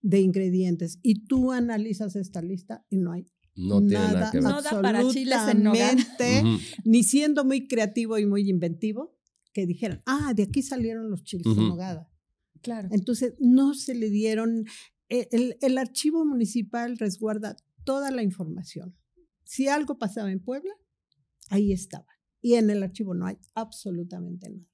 [0.00, 0.98] de ingredientes.
[1.02, 4.50] Y tú analizas esta lista y no hay No tiene nada, que ver.
[4.50, 5.62] No da para chiles en
[6.84, 9.16] ni siendo muy creativo y muy inventivo,
[9.52, 12.10] que dijeran, ah, de aquí salieron los chiles en nogada.
[12.62, 12.88] Claro.
[12.92, 14.64] Entonces, no se le dieron,
[15.08, 18.96] e- el, el archivo municipal resguarda toda la información.
[19.44, 20.72] Si algo pasaba en Puebla,
[21.50, 22.06] ahí estaba.
[22.40, 24.66] Y en el archivo no hay absolutamente nada.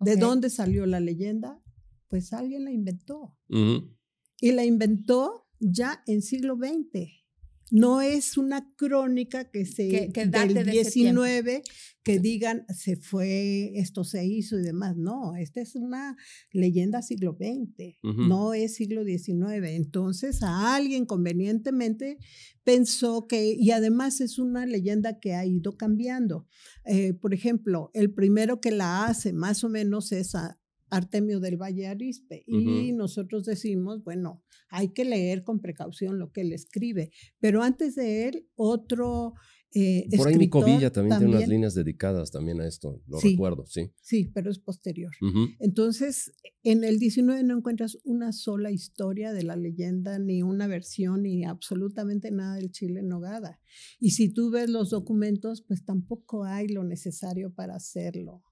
[0.00, 1.62] ¿De dónde salió la leyenda?
[2.08, 3.36] Pues alguien la inventó.
[3.48, 7.25] Y la inventó ya en siglo XX.
[7.72, 11.22] No es una crónica que se Que- que date del de ese tiempo.
[11.24, 11.62] 19
[12.04, 14.96] que digan se fue, esto se hizo y demás.
[14.96, 16.16] No, esta es una
[16.52, 17.98] leyenda siglo XX,
[18.28, 19.74] no es siglo XIX.
[19.74, 22.18] Entonces a alguien convenientemente
[22.62, 26.46] pensó que, y además es una leyenda que ha ido cambiando.
[26.84, 30.58] Eh, por ejemplo, el primero que la hace más o menos es a
[30.90, 32.44] Artemio del Valle Arispe.
[32.46, 37.10] Y nosotros decimos, bueno, hay que leer con precaución lo que él escribe.
[37.40, 39.34] Pero antes de él, otro
[39.78, 43.32] eh, Por ahí Nico Villa también, tiene unas líneas dedicadas también a esto, lo Sí.
[43.32, 43.90] recuerdo, sí.
[44.00, 45.10] Sí, pero es posterior.
[45.58, 51.24] Entonces, en el 19 no encuentras una sola historia de la leyenda, ni una versión,
[51.24, 53.60] ni absolutamente nada del chile en nogada.
[54.00, 58.42] Y si tú ves los documentos, pues tampoco hay lo necesario para hacerlo.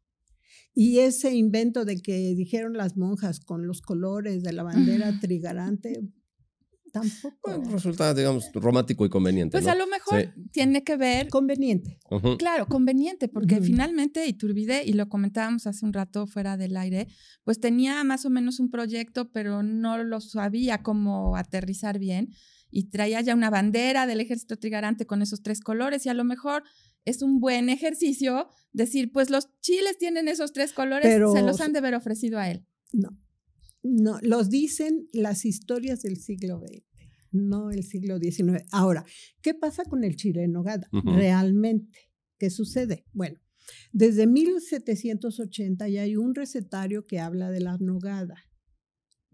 [0.74, 6.00] Y ese invento de que dijeron las monjas con los colores de la bandera trigarante,
[6.92, 7.38] tampoco.
[7.44, 9.52] Bueno, resulta, digamos, romántico y conveniente.
[9.52, 9.72] Pues ¿no?
[9.72, 10.48] a lo mejor Sí.
[10.52, 11.98] tiene que ver Conveniente.
[12.38, 13.64] Claro, conveniente, porque Ujú.
[13.66, 17.06] finalmente Iturbide, y lo comentábamos hace un rato fuera del aire,
[17.44, 22.30] pues tenía más o menos un proyecto, pero no lo sabía cómo aterrizar bien,
[22.76, 26.24] y traía ya una bandera del ejército trigarante con esos tres colores, y a lo
[26.24, 26.64] mejor
[27.04, 31.60] es un buen ejercicio decir, pues los chiles tienen esos tres colores, Pero- se los
[31.60, 32.66] han de haber ofrecido a él.
[32.92, 33.10] No.
[33.82, 36.82] No, los dicen las historias del siglo XX.
[37.30, 38.62] no el siglo XIX.
[38.70, 39.04] Ahora,
[39.42, 40.88] ¿qué pasa con el chile en nogada?
[41.04, 41.98] Realmente,
[42.38, 43.04] ¿qué sucede?
[43.12, 43.38] Bueno,
[43.92, 48.36] desde 1780 ya hay un recetario que habla de la nogada.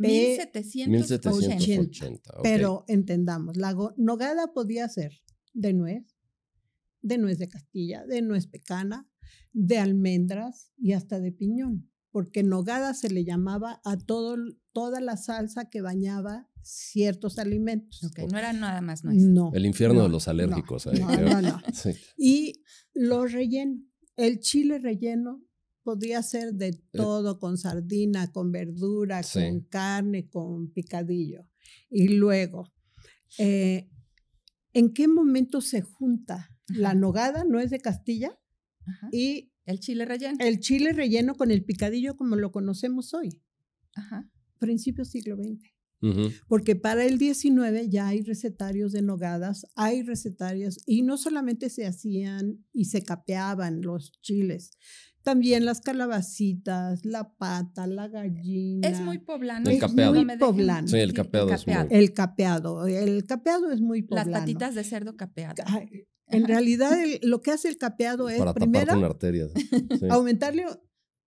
[0.00, 0.90] Pe- 1780.
[0.90, 2.30] 1780.
[2.34, 2.40] ok.
[2.42, 5.12] Pero entendamos, la nogada podía ser
[5.52, 6.16] de nuez,
[7.02, 9.08] de nuez de Castilla, de nuez pecana,
[9.52, 14.36] de almendras y hasta de piñón, porque nogada se le llamaba a todo,
[14.72, 18.00] toda la salsa que bañaba ciertos alimentos.
[18.30, 19.16] No era nada más nuez.
[19.22, 19.50] No.
[19.54, 20.86] El infierno no, de los no, alérgicos.
[20.86, 21.28] ahí, no, creo.
[21.28, 21.60] no, no.
[21.72, 21.90] Sí.
[22.16, 22.62] Y
[22.94, 23.80] los rellenos.
[24.16, 25.42] El chile relleno
[25.82, 29.24] podía ser de todo, con sardina, con verdura, Eh.
[29.24, 29.40] Sí.
[29.40, 31.46] con carne, con picadillo.
[31.90, 32.72] Y luego,
[33.38, 33.88] eh,
[34.72, 38.38] ¿en qué momento se junta la nogada, no es de Castilla,
[38.86, 39.08] Ajá.
[39.12, 40.36] y El chile relleno.
[40.40, 43.40] el chile relleno con el picadillo como lo conocemos hoy?
[43.94, 44.30] Ajá.
[44.58, 45.70] Principio siglo XX.
[46.48, 51.84] Porque para el 19 ya hay recetarios de nogadas, hay recetarios, y no solamente se
[51.86, 54.70] hacían y se capeaban los chiles,
[55.22, 58.88] también las calabacitas, la pata, la gallina.
[58.88, 59.68] Es muy poblano.
[59.70, 60.12] El no capeado.
[60.12, 60.88] me Muy poblano.
[60.88, 64.32] Sí, el capeado es muy- El capeado, el capeado es muy Las poblano.
[64.32, 65.56] patitas de cerdo capeadas.
[65.66, 69.48] Ay, En realidad el- lo que hace el capeado es Para taparte primero una arteria.
[69.48, 69.58] Sí.
[70.10, 70.64] aumentarle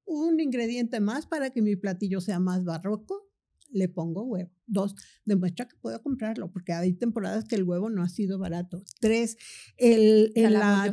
[0.06, 3.30] un ingrediente más para que mi platillo sea más barroco,
[3.70, 4.52] le pongo huevo.
[4.74, 8.84] Dos, demuestra que puedo comprarlo, porque hay temporadas que el huevo no ha sido barato.
[9.00, 9.38] Tres,
[9.78, 10.92] el, en, la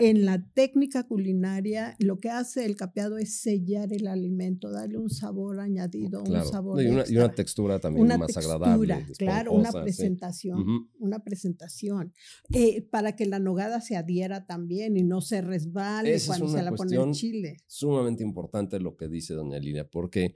[0.00, 5.10] en la técnica culinaria, lo que hace el capeado es sellar el alimento, darle un
[5.10, 6.44] sabor añadido, Claro.
[6.46, 9.06] un sabor y, una, y una textura también Una más textura, agradable.
[9.18, 9.78] claro, una sí.
[9.82, 12.12] presentación, una presentación,
[12.52, 16.62] eh, para que la nogada se adhiera también y no se resbale Esa cuando se
[16.62, 17.56] la pone el chile.
[17.66, 20.34] Sumamente importante lo que dice doña Lilia, porque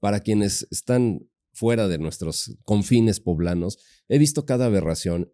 [0.00, 5.32] para quienes están fuera de nuestros confines poblanos, he visto cada aberración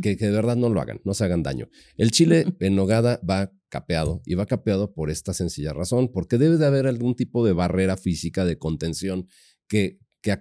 [0.00, 1.68] que, que de verdad no lo hagan, no se hagan daño.
[1.96, 6.56] El chile en nogada va capeado y va capeado por esta sencilla razón, porque debe
[6.56, 9.28] de haber algún tipo de barrera física de contención
[9.68, 9.98] que,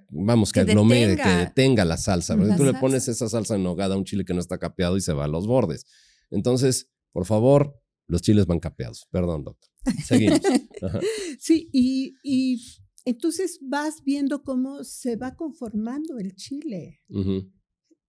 [0.09, 2.35] vamos, que, Que aglomere, que detenga la salsa.
[2.35, 4.97] la Tú le pones esa salsa en nogada a un chile que no está capeado
[4.97, 5.85] y se va a los bordes.
[6.29, 9.07] Entonces, por favor, los chiles van capeados.
[9.11, 9.71] Perdón, doctor.
[10.05, 10.39] Seguimos.
[10.81, 10.99] Ajá.
[11.39, 12.61] Sí, y, y
[13.06, 17.02] entonces vas viendo cómo se va conformando el chile.
[17.10, 17.52] Ujú.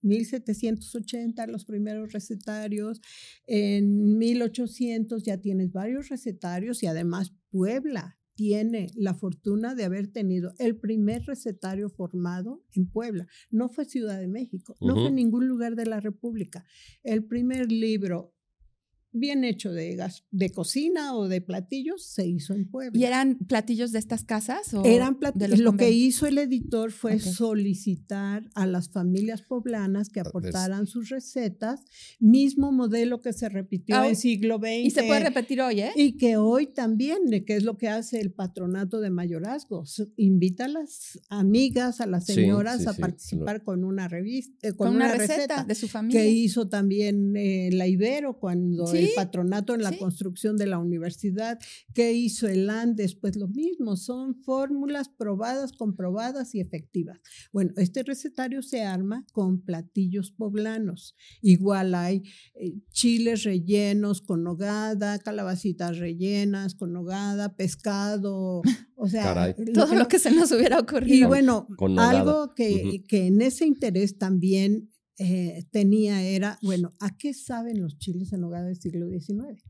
[0.02, 3.00] 1780 los primeros recetarios,
[3.46, 10.52] en 1800 ya tienes varios recetarios y además Puebla tiene la fortuna de haber tenido
[10.58, 13.26] el primer recetario formado en Puebla.
[13.50, 16.64] No fue Ciudad de México, no fue ningún lugar de la República.
[17.02, 18.35] El primer libro
[19.18, 22.98] bien hecho de, gas- de cocina o de platillos se hizo en Puebla.
[22.98, 24.72] ¿Y eran platillos de estas casas?
[24.74, 25.50] O Eran platillos.
[25.50, 30.28] los Lo que hizo el editor fue solicitar a las familias poblanas que A ver.
[30.28, 31.80] aportaran sus recetas,
[32.20, 34.84] mismo modelo que se repitió Ah, en siglo XX.
[34.84, 35.90] Y se puede repetir hoy, ¿eh?
[35.96, 40.66] Y que hoy también, eh, que es lo que hace el patronato de mayorazgos, invita
[40.66, 44.88] a las amigas, a las señoras sí, a sí, participar con una revista, eh, con,
[44.88, 46.20] Con una, una, receta, receta de su familia.
[46.20, 49.98] que hizo también eh, la Ibero cuando el patronato en la sí.
[49.98, 51.58] construcción de la universidad,
[51.94, 57.20] que hizo el Andes, pues lo mismo, son fórmulas probadas, comprobadas y efectivas.
[57.52, 61.16] Bueno, este recetario se arma con platillos poblanos.
[61.42, 62.22] Igual hay
[62.54, 68.62] eh, chiles rellenos con nogada, calabacitas rellenas con nogada, pescado,
[68.96, 69.54] o sea, Caray.
[69.74, 71.28] Todo lo que se nos hubiera y ocurrido.
[71.28, 72.18] bueno, Con nogada.
[72.20, 77.98] algo que, que en ese interés también eh, tenía era, bueno, ¿a qué saben los
[77.98, 79.62] chiles en nogada del siglo XIX?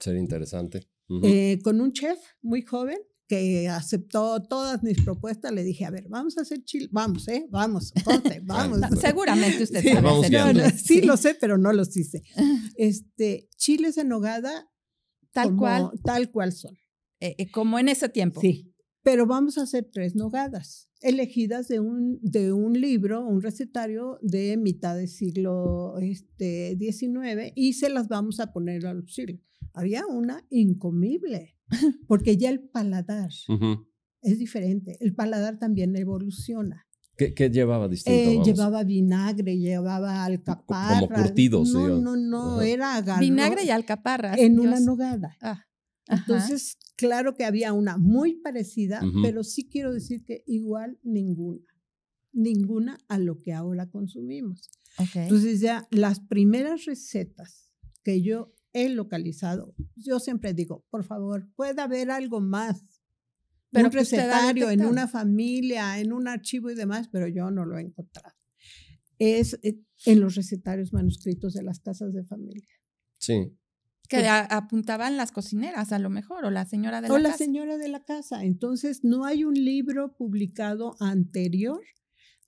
[0.00, 0.88] Sería interesante.
[1.08, 1.26] Ujú.
[1.26, 6.06] Eh, con un chef muy joven que aceptó todas mis propuestas, le dije, a ver,
[6.08, 7.46] vamos a hacer chile, vamos, ¿eh?
[7.50, 8.78] Vamos, conste, vamos.
[8.78, 10.52] No, seguramente usted Sí, sabe vamos hacer viendo.
[10.54, 10.82] No, no, chiles.
[10.82, 12.22] sí, lo sé, pero no los hice.
[12.76, 14.70] Este, chiles en nogada,
[15.32, 16.74] Tal como- cual, tal cual son.
[17.20, 18.40] eh, eh, como en ese tiempo.
[18.40, 18.67] Sí,
[19.10, 24.58] pero vamos a hacer tres nogadas, elegidas de un, de un libro, un recetario de
[24.58, 29.42] mitad del siglo este, XIX, y se las vamos a poner a lucir.
[29.72, 31.56] Había una incomible,
[32.06, 33.30] porque ya el paladar
[34.20, 34.98] es diferente.
[35.00, 36.86] El paladar también evoluciona.
[37.16, 38.30] ¿Qué, qué llevaba distinto?
[38.30, 41.08] Eh, llevaba vinagre, llevaba alcaparra.
[41.08, 42.02] curtidos, No, digamos.
[42.02, 44.36] no, no, era agarró Vinagre y alcaparras.
[44.38, 44.66] en Dios.
[44.66, 45.34] una nogada.
[45.40, 45.64] Ah,
[46.08, 46.20] ajá.
[46.20, 49.22] Entonces, claro que había una muy parecida, Ujú.
[49.22, 51.66] pero sí quiero decir que igual ninguna.
[52.32, 54.70] Ninguna a lo que ahora consumimos.
[54.98, 55.16] Ok.
[55.16, 61.80] Entonces, ya las primeras recetas que yo he localizado, yo siempre digo, por favor, puede
[61.80, 62.84] haber algo más.
[63.70, 67.64] Pero un ha recetario en una familia, en un archivo y demás, pero yo no
[67.64, 68.34] lo he encontrado.
[69.18, 72.68] es eh, en los recetarios manuscritos de las casas de familia.
[73.18, 73.52] Sí.
[74.08, 77.30] Que a- apuntaban las cocineras, a lo mejor, o la señora de la o la
[77.30, 77.44] casa.
[77.44, 78.42] señora de la casa.
[78.44, 81.80] Entonces, no hay un libro publicado anterior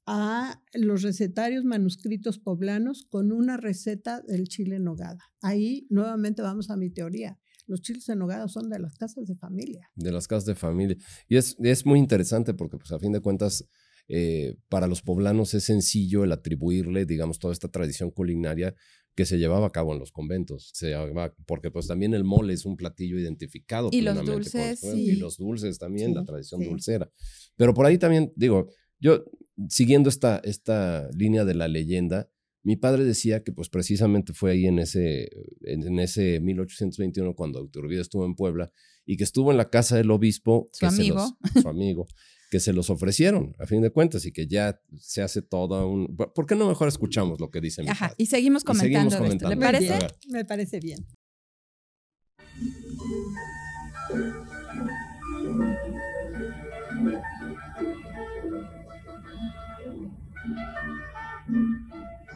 [0.07, 5.20] a los recetarios manuscritos poblanos con una receta del chile en nogada.
[5.40, 7.38] Ahí nuevamente vamos a mi teoría.
[7.66, 9.88] Los chiles en nogada son de las casas de familia.
[9.94, 10.96] de las casas de familia.
[11.29, 13.64] Y es, es muy interesante porque, pues, a fin de cuentas,
[14.09, 18.75] eh, para los poblanos es sencillo el atribuirle, digamos, toda esta tradición culinaria
[19.21, 20.71] que se llevaba a cabo en los conventos.
[20.73, 23.91] Se llevaba- porque, pues, también el mole es un platillo identificado.
[23.93, 25.11] Y los con dulces, sí.
[25.11, 26.69] Y los dulces también, la tradición sí.
[26.69, 27.11] dulcera.
[27.57, 29.25] Pero por ahí también, digo, yo,
[29.69, 32.31] siguiendo esta, esta línea de la leyenda,
[32.63, 35.29] mi padre decía que pues precisamente fue ahí en ese,
[35.63, 38.71] en, en ese 1821 cuando Iturbide estuvo en Puebla
[39.07, 40.71] y que estuvo en la casa del obispo.
[40.73, 41.17] Su que se amigo.
[41.17, 42.07] los- su amigo.
[42.51, 46.17] Que se los ofrecieron, a fin de cuentas, y que ya se hace todo un...
[46.17, 48.15] ¿Por qué no mejor escuchamos lo que dice mi Ajá, padre?
[48.19, 49.49] y seguimos Y comentando seguimos de esto.
[49.49, 49.99] ¿Le comentando.
[49.99, 50.17] parece?
[50.31, 51.07] Me parece bien.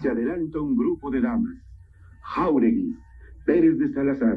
[0.03, 1.55] Se adelanta un grupo de damas.
[2.23, 2.95] Jauregui,
[3.47, 4.37] Pérez de Salazar,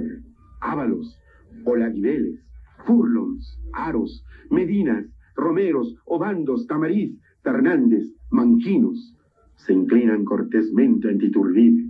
[0.62, 1.20] Ábalos,
[1.66, 2.40] Olaguibeles,
[2.86, 5.06] Furlons, Aros, Medinas,
[5.38, 9.16] Romeros, Obandos, Tamariz, Fernández, Manquinos,
[9.56, 11.86] se inclinan cortésmente ante Iturbide.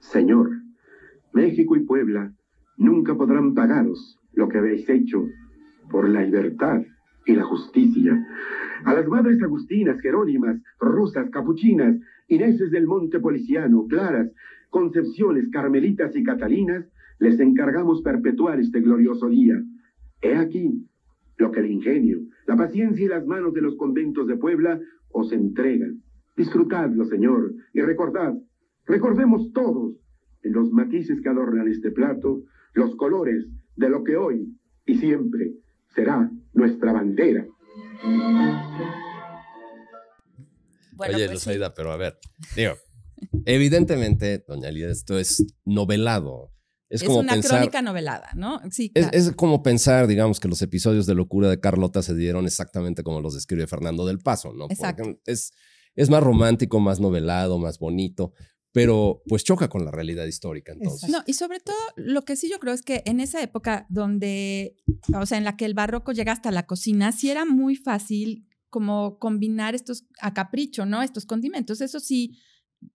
[0.00, 0.50] Señor,
[1.32, 2.32] México y Puebla
[2.76, 5.26] nunca podrán pagaros lo que habéis hecho
[5.90, 6.82] por la libertad
[7.26, 8.26] y la justicia.
[8.84, 11.96] A las madres agustinas, jerónimas, rosas, capuchinas,
[12.28, 14.30] Ineses del Monte Policiano, Claras,
[14.70, 16.86] Concepciones, Carmelitas y Catalinas,
[17.18, 19.62] les encargamos perpetuar este glorioso día.
[20.20, 20.86] He aquí
[21.38, 24.80] lo que el ingenio, la paciencia y las manos de los conventos de Puebla
[25.10, 26.02] os entregan.
[26.36, 28.34] Disfrutadlo, Señor, y recordad,
[28.86, 29.94] recordemos todos,
[30.42, 32.42] en los matices que adornan este plato,
[32.74, 34.54] los colores de lo que hoy
[34.84, 35.52] y siempre
[35.94, 37.46] será nuestra bandera.
[40.92, 41.50] Bueno, Oye, pues sí.
[41.76, 42.18] Pero a ver,
[42.54, 42.74] digo,
[43.46, 46.53] evidentemente, doña Lía, esto es novelado.
[46.94, 48.60] Es, Es como una pensar, crónica novelada, ¿no?
[48.70, 53.02] Sí, Es, como pensar, digamos, que los episodios de locura de Carlota se dieron exactamente
[53.02, 54.66] como los describe Fernando del Paso, ¿no?
[54.70, 55.02] Exacto.
[55.02, 55.52] Porque es,
[55.96, 58.32] es más romántico, más novelado, más bonito,
[58.72, 61.08] pero pues choca con la realidad histórica entonces.
[61.08, 64.76] No, y sobre todo lo que sí yo creo es que en esa época donde,
[65.14, 68.46] o sea, en la que el barroco llega hasta la cocina, sí era muy fácil
[68.70, 71.02] como combinar estos a capricho, ¿no?
[71.02, 71.80] Estos condimentos.
[71.80, 72.36] Eso sí,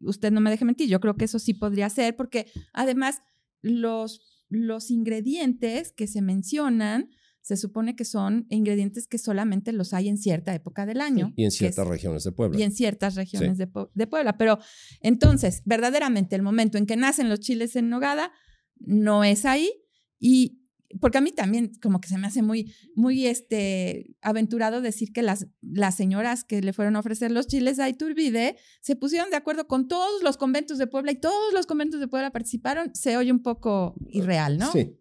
[0.01, 3.21] usted no me deje mentir, yo creo que eso sí podría ser, porque además
[3.61, 7.09] los, los ingredientes que se mencionan
[7.41, 11.33] se supone que son ingredientes que solamente los hay en cierta época del año.
[11.35, 12.59] Y en ciertas es- regiones de Puebla.
[12.59, 14.37] y en ciertas regiones de, de Puebla.
[14.37, 14.59] Pero
[15.01, 18.31] entonces, verdaderamente, el momento en que nacen los chiles en nogada
[18.77, 19.71] no es ahí.
[20.19, 20.58] Y
[20.99, 25.21] porque a mí también como que se me hace muy, muy este, aventurado decir que
[25.21, 29.35] las, las señoras que le fueron a ofrecer los chiles a Iturbide se pusieron de
[29.35, 32.93] acuerdo con todos los conventos de Puebla y todos los conventos de Puebla participaron.
[32.95, 34.71] Se oye un poco irreal, ¿no?
[34.71, 34.95] Sí,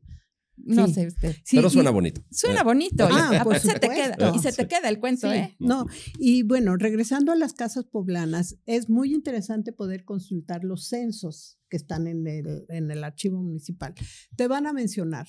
[0.60, 0.94] No Sí.
[0.94, 1.36] sé usted.
[1.44, 2.20] Sí, pero y- suena bonito.
[2.32, 3.08] Suena Eh, bonito.
[3.10, 5.56] Ah, y aparte se te queda, y se te queda el cuento, Sí, ¿eh?
[5.60, 5.86] no,
[6.18, 11.76] y bueno, regresando a las casas poblanas, es muy interesante poder consultar los censos que
[11.76, 13.94] están en el, en el archivo municipal.
[14.36, 15.28] Te van a mencionar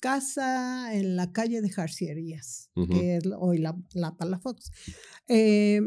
[0.00, 4.70] casa en la calle de Jarcierías, que es hoy la, la Palafox.
[5.26, 5.80] Eh,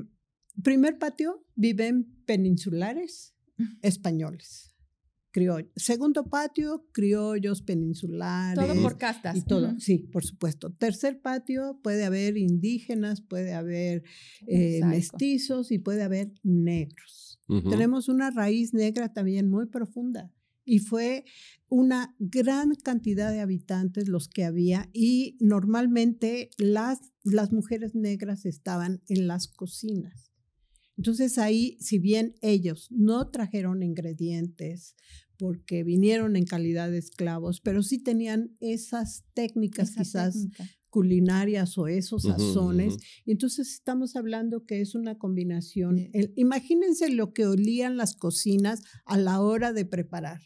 [0.63, 3.33] primer patio, viven peninsulares
[3.81, 4.75] españoles,
[5.31, 5.71] criollos.
[5.75, 8.65] Segundo patio, criollos peninsulares.
[8.65, 9.37] Todo por castas.
[9.37, 10.71] Y todo, sí, por supuesto.
[10.73, 14.03] Tercer patio, puede haber indígenas, puede haber
[14.47, 17.39] eh, mestizos y puede haber negros.
[17.69, 20.31] Tenemos una raíz negra también muy profunda
[20.65, 21.25] y fue
[21.69, 29.01] una gran cantidad de habitantes los que había y normalmente las, las mujeres negras estaban
[29.07, 30.31] en las cocinas.
[30.97, 34.95] Entonces ahí, si bien ellos no trajeron ingredientes
[35.37, 40.69] porque vinieron en calidad de esclavos, pero sí tenían esas técnicas Esa quizás técnica.
[40.89, 42.97] culinarias o esos sazones.
[43.25, 45.97] Y Entonces estamos hablando que es una combinación.
[46.13, 50.41] El- imagínense lo que olían las cocinas a la hora de preparar,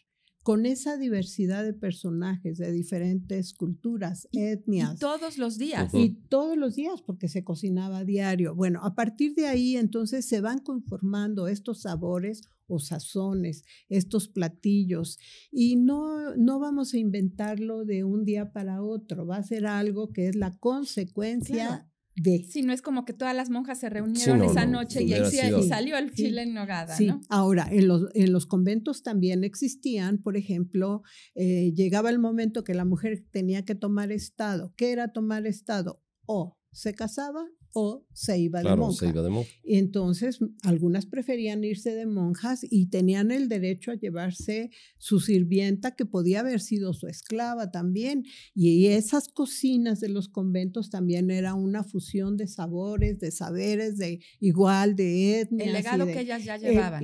[0.45, 4.93] con esa diversidad de personajes de diferentes culturas, etnias.
[4.93, 5.91] Y todos los días.
[5.91, 8.53] Y todos los días, porque se cocinaba a diario.
[8.53, 15.17] Bueno, a partir de ahí, entonces se van conformando estos sabores o sazones, estos platillos.
[15.51, 19.25] Y no, no vamos a inventarlo de un día para otro.
[19.25, 21.94] Va a ser algo que es la consecuencia Claro.
[22.15, 22.45] De.
[22.49, 25.61] Sí, no es como que todas las monjas se reunieron esa noche y, ahí sido,
[25.63, 26.95] salió el chile en nogada.
[26.95, 31.03] Sí, ahora, en los, en los conventos también existían, por ejemplo,
[31.35, 34.73] eh, llegaba el momento que la mujer tenía que tomar estado.
[34.77, 36.01] ¿Qué era tomar estado?
[36.25, 37.45] O se casaba
[37.77, 38.99] o se iba de monja.
[38.99, 39.49] Se iba de monja.
[39.65, 46.05] Entonces, algunas preferían irse de monjas y tenían el derecho a llevarse su sirvienta, que
[46.05, 48.23] podía haber sido su esclava también.
[48.53, 54.21] Y esas cocinas de los conventos también era una fusión de sabores, de saberes, de
[54.39, 55.67] igual, de etnias.
[55.67, 57.03] El legado que ellas ya llevaban.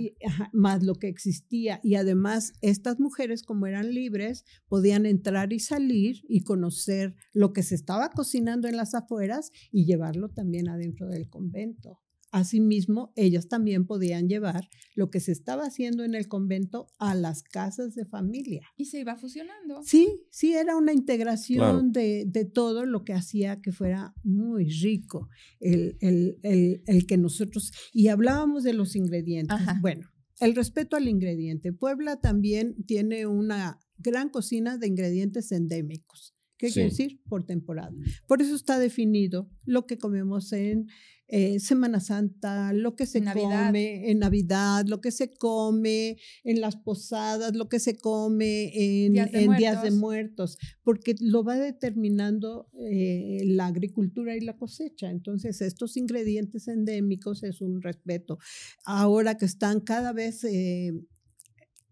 [0.54, 1.82] más lo que existía.
[1.84, 7.62] Y además, estas mujeres, como eran libres, podían entrar y salir y conocer lo que
[7.62, 12.00] se estaba cocinando en las afueras y llevarlo también adentro del convento.
[12.32, 17.44] Asimismo, ellas también podían llevar lo que se estaba haciendo en el convento a las
[17.44, 18.62] casas de familia.
[18.78, 19.82] Y se iba fusionando.
[19.84, 25.28] Sí, sí, era una integración de, todo lo que hacía que fuera muy rico
[25.60, 27.74] el, el, que nosotros...
[27.92, 29.58] Y hablábamos de los ingredientes.
[29.82, 30.08] Bueno,
[30.40, 31.74] el respeto al ingrediente.
[31.74, 36.34] Puebla también tiene una gran cocina de ingredientes endémicos.
[36.62, 37.20] ¿Qué quiere decir?
[37.28, 37.92] Por temporada.
[38.28, 40.88] Por eso está definido lo que comemos en
[41.28, 46.76] eh, Semana Santa, lo que se come en Navidad, lo que se come en las
[46.76, 53.68] posadas, lo que se come en días de, muertos, porque lo va determinando eh, la
[53.68, 55.10] agricultura y la cosecha.
[55.10, 58.38] Entonces, estos ingredientes endémicos es un respeto.
[58.84, 60.92] Ahora que están cada vez eh,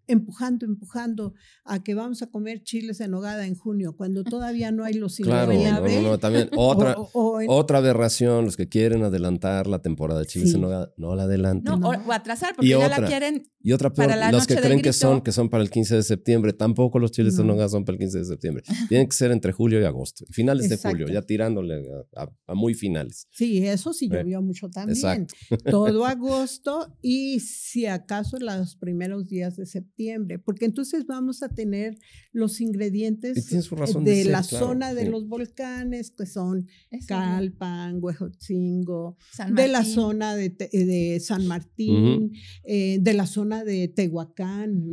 [0.09, 1.33] empujando, empujando
[1.63, 5.15] a que vamos a comer chiles en hogada en junio, cuando todavía no hay los.
[5.17, 10.53] Claro, no, no, también otra, otra aberración, los que quieren adelantar la temporada de chiles
[10.53, 11.79] en nogada, no la adelanten.
[11.79, 15.21] No, O, atrasar, porque ya la quieren y otra para los que creen que son,
[15.21, 17.99] que son para el 15 de septiembre, tampoco los chiles en nogada son para el
[17.99, 18.63] 15 de septiembre.
[18.87, 21.83] Tienen que ser entre julio y agosto, finales de julio, ya tirándole
[22.15, 23.27] a, muy finales.
[23.31, 24.97] Sí, eso sí llovió mucho también.
[24.97, 25.35] Exacto.
[25.69, 29.98] Todo agosto y si acaso los primeros días de septiembre
[30.43, 31.97] porque entonces vamos a tener
[32.31, 36.67] los ingredientes de, la zona de los volcanes, que son
[37.07, 39.17] Calpan, Huejotzingo,
[39.53, 42.31] de la zona de, de San Martín,
[42.63, 44.83] eh, de la zona de Tehuacán.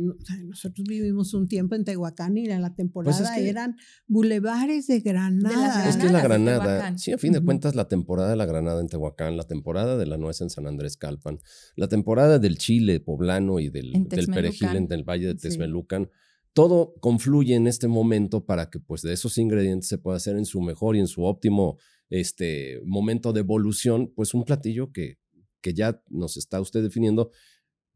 [0.45, 3.77] nosotros vivimos un tiempo en Tehuacán y en la pues temporada eran
[4.07, 5.89] bulevares de Granada.
[5.89, 8.87] es que la Granada, sí, a fin de cuentas, la temporada de la Granada en
[8.87, 11.39] Tehuacán, la temporada de la nuez en San Andrés Calpan,
[11.75, 16.09] la temporada del chile poblano y del, del perejil en el Valle de Texmelucan.
[16.53, 20.45] Todo confluye en este momento para que pues de esos ingredientes se pueda hacer en
[20.45, 21.77] su mejor y en su óptimo
[22.09, 25.19] este, momento de evolución, pues un platillo que,
[25.61, 27.31] que ya nos está usted definiendo,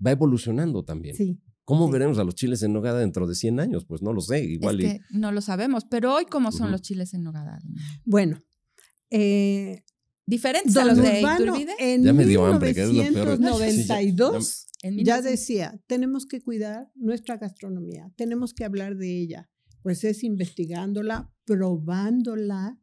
[0.05, 1.15] va evolucionando también.
[1.15, 1.39] Sí.
[1.63, 3.85] ¿Cómo veremos a los chiles en nogada dentro de 100 años?
[3.85, 4.81] Pues no lo sé, igual.
[4.81, 7.59] Es que no lo sabemos, pero hoy, ¿cómo son los chiles en nogada?
[8.03, 8.43] Bueno,
[9.09, 9.83] eh,
[10.25, 11.73] diferentes a los de Iturbide.
[11.79, 13.39] En ya me dio hambre, que es lo peor.
[13.39, 19.49] 92 ya decía, tenemos que cuidar nuestra gastronomía, tenemos que hablar de ella,
[19.83, 22.79] pues es investigándola, probándola,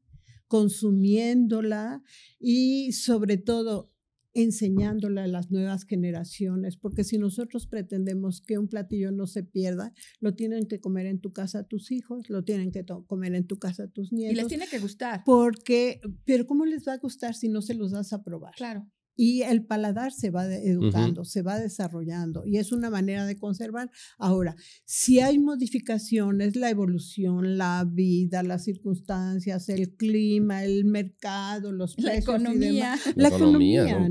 [0.46, 2.02] consumiéndola
[2.38, 3.92] y sobre todo
[4.34, 9.92] enseñándola a las nuevas generaciones, porque si nosotros pretendemos que un platillo no se pierda,
[10.20, 13.58] lo tienen que comer en tu casa tus hijos, lo tienen que comer en tu
[13.58, 14.34] casa tus nietos.
[14.34, 15.22] Y les tiene que gustar.
[15.24, 18.54] Porque, pero ¿cómo les va a gustar si no se los das a probar?
[18.54, 18.88] Claro
[19.20, 23.90] y el paladar se va educando, se va desarrollando y es una manera de conservar.
[24.16, 24.54] Ahora,
[24.84, 32.14] si hay modificaciones, la evolución, la vida, las circunstancias, el clima, el mercado, los la
[32.14, 34.08] economía, la, economía,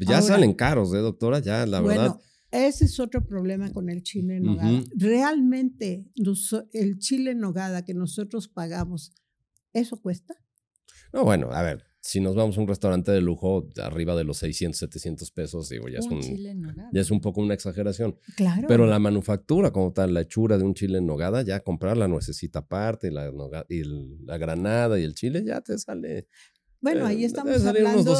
[0.00, 1.38] ya, salen caros, ¿eh, doctora?
[1.38, 2.18] Ya, la verdad.
[2.50, 4.82] Ese es otro problema con el chile en nogada.
[4.96, 6.10] Realmente
[6.72, 9.14] el chile en nogada que nosotros pagamos,
[9.72, 10.34] ¿eso cuesta?
[11.12, 14.38] No, bueno, a ver, si nos vamos a un restaurante de lujo arriba de los
[14.38, 16.20] 600, 700 pesos, digo, ya, es, un,
[16.92, 18.18] ya es un poco una exageración.
[18.36, 18.66] Claro.
[18.68, 22.08] Pero la manufactura como tal, la hechura de un chile en nogada, ya comprar la
[22.08, 23.30] nuecita aparte, la,
[23.68, 23.82] y
[24.24, 26.28] la granada y el chile, ya te sale
[26.80, 28.16] bueno, ahí eh, estamos hablando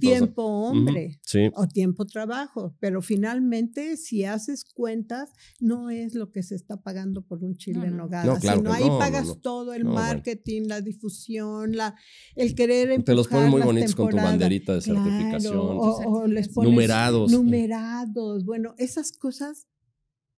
[0.00, 1.20] tiempo hombre
[1.54, 5.30] o tiempo trabajo, pero finalmente si haces cuentas
[5.60, 9.40] no es lo que se está pagando por un chile en nogada, sino ahí pagas
[9.40, 11.94] todo el marketing, la difusión, la
[12.34, 16.70] el querer Te los ponen muy bonitos con tu banderita de certificación, o, les pones
[16.70, 17.30] numerados.
[17.30, 19.68] Numerados, bueno, esas cosas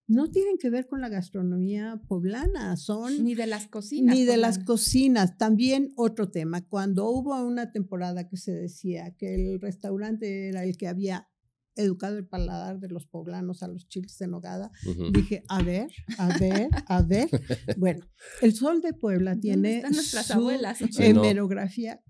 [0.07, 3.25] no tienen que ver con la gastronomía poblana, son...
[3.25, 4.15] Ni de las cocinas.
[4.15, 5.39] Ni de las cocinas.
[5.39, 10.77] También otro tema, cuando hubo una temporada que se decía que el restaurante era el
[10.77, 11.29] que había
[11.77, 14.71] educado el paladar de los poblanos a los chiles de nogada,
[15.13, 17.29] dije, a ver, a ver, a ver.
[17.79, 18.07] bueno,
[18.43, 20.79] el Sol de Puebla tiene nuestras abuelas?
[20.99, 22.01] hemerografía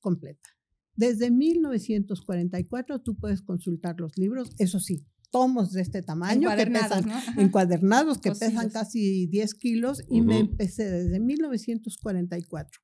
[0.00, 0.48] completa.
[0.94, 6.88] Desde 1944 tú puedes consultar los libros, eso sí, tomos de este tamaño que Encuadernados,
[6.98, 7.14] pesan, ¿no?
[7.14, 7.42] Ajá.
[7.42, 12.80] encuadernados que pesan casi 10 kilos y me empecé desde 1944.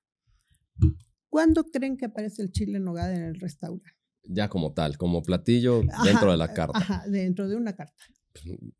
[1.29, 3.93] ¿Cuándo creen que aparece el chile en nogada en el restaurante?
[4.25, 6.79] Ya como tal, como platillo Ajá, dentro de la carta.
[6.79, 8.03] Ajá, dentro de una carta.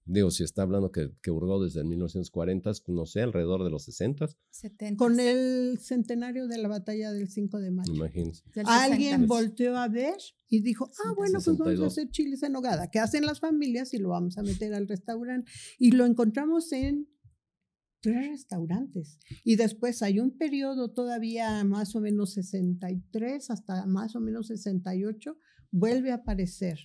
[0.05, 3.85] Digo, si está hablando que, que hurgó desde el 1940, no sé, alrededor de los
[3.85, 4.97] 60, 70.
[4.97, 7.93] Con el centenario de la batalla del 5 de mayo.
[7.93, 8.45] imagínense.
[8.65, 9.27] Alguien 60.
[9.27, 10.17] volteó a ver
[10.49, 11.93] y dijo, ah, bueno, pues vamos a 62.
[11.93, 15.51] hacer chiles en nogada, que hacen las familias y lo vamos a meter al restaurante.
[15.79, 17.09] Y lo encontramos en
[18.01, 19.19] tres restaurantes.
[19.45, 25.37] Y después hay un periodo todavía más o menos 63 hasta más o menos 68,
[25.71, 26.79] vuelve a aparecer.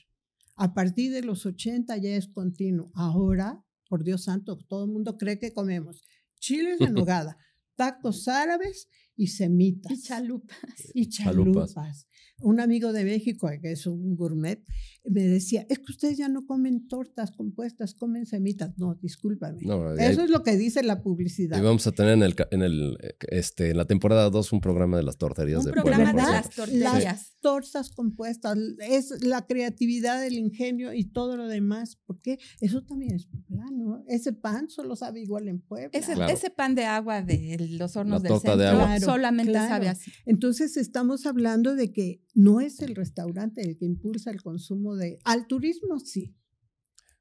[0.64, 2.90] A partir de los 80 ya es continuo.
[2.96, 6.02] Ahora, por Dios santo, todo el mundo cree que comemos
[6.40, 7.38] chiles en nogada,
[7.76, 8.88] tacos árabes
[9.18, 10.58] y semitas Y chalupas.
[10.94, 11.74] y Chalupas.
[11.74, 12.08] chalupas.
[12.40, 14.64] Un amigo de México, que es un gourmet,
[15.06, 18.72] me decía, es que ustedes ya no comen tortas compuestas, comen semitas.
[18.78, 19.60] No, discúlpame.
[19.64, 21.58] No, y ahí- Eso es lo que dice la publicidad.
[21.58, 24.62] y vamos a tener en, el, en, el, eh, este, en la temporada 2 un
[24.62, 26.26] programa de las torterías Un de programa Puebla.
[26.28, 27.04] de las tortillas.
[27.04, 28.58] Las tortas compuestas,
[28.90, 34.04] es la creatividad, el ingenio y todo lo demás, porque eso también es poblano.
[34.08, 35.90] Ese pan solo sabe igual en Puebla.
[35.92, 36.32] Ese, Claro.
[36.34, 38.96] ese pan de agua de los hornos La del torta de centro agua.
[38.98, 39.68] Claro, solamente claro.
[39.68, 40.12] sabe así.
[40.26, 45.20] Entonces estamos hablando de que no es el restaurante el que impulsa el consumo de...
[45.24, 46.36] Al turismo sí,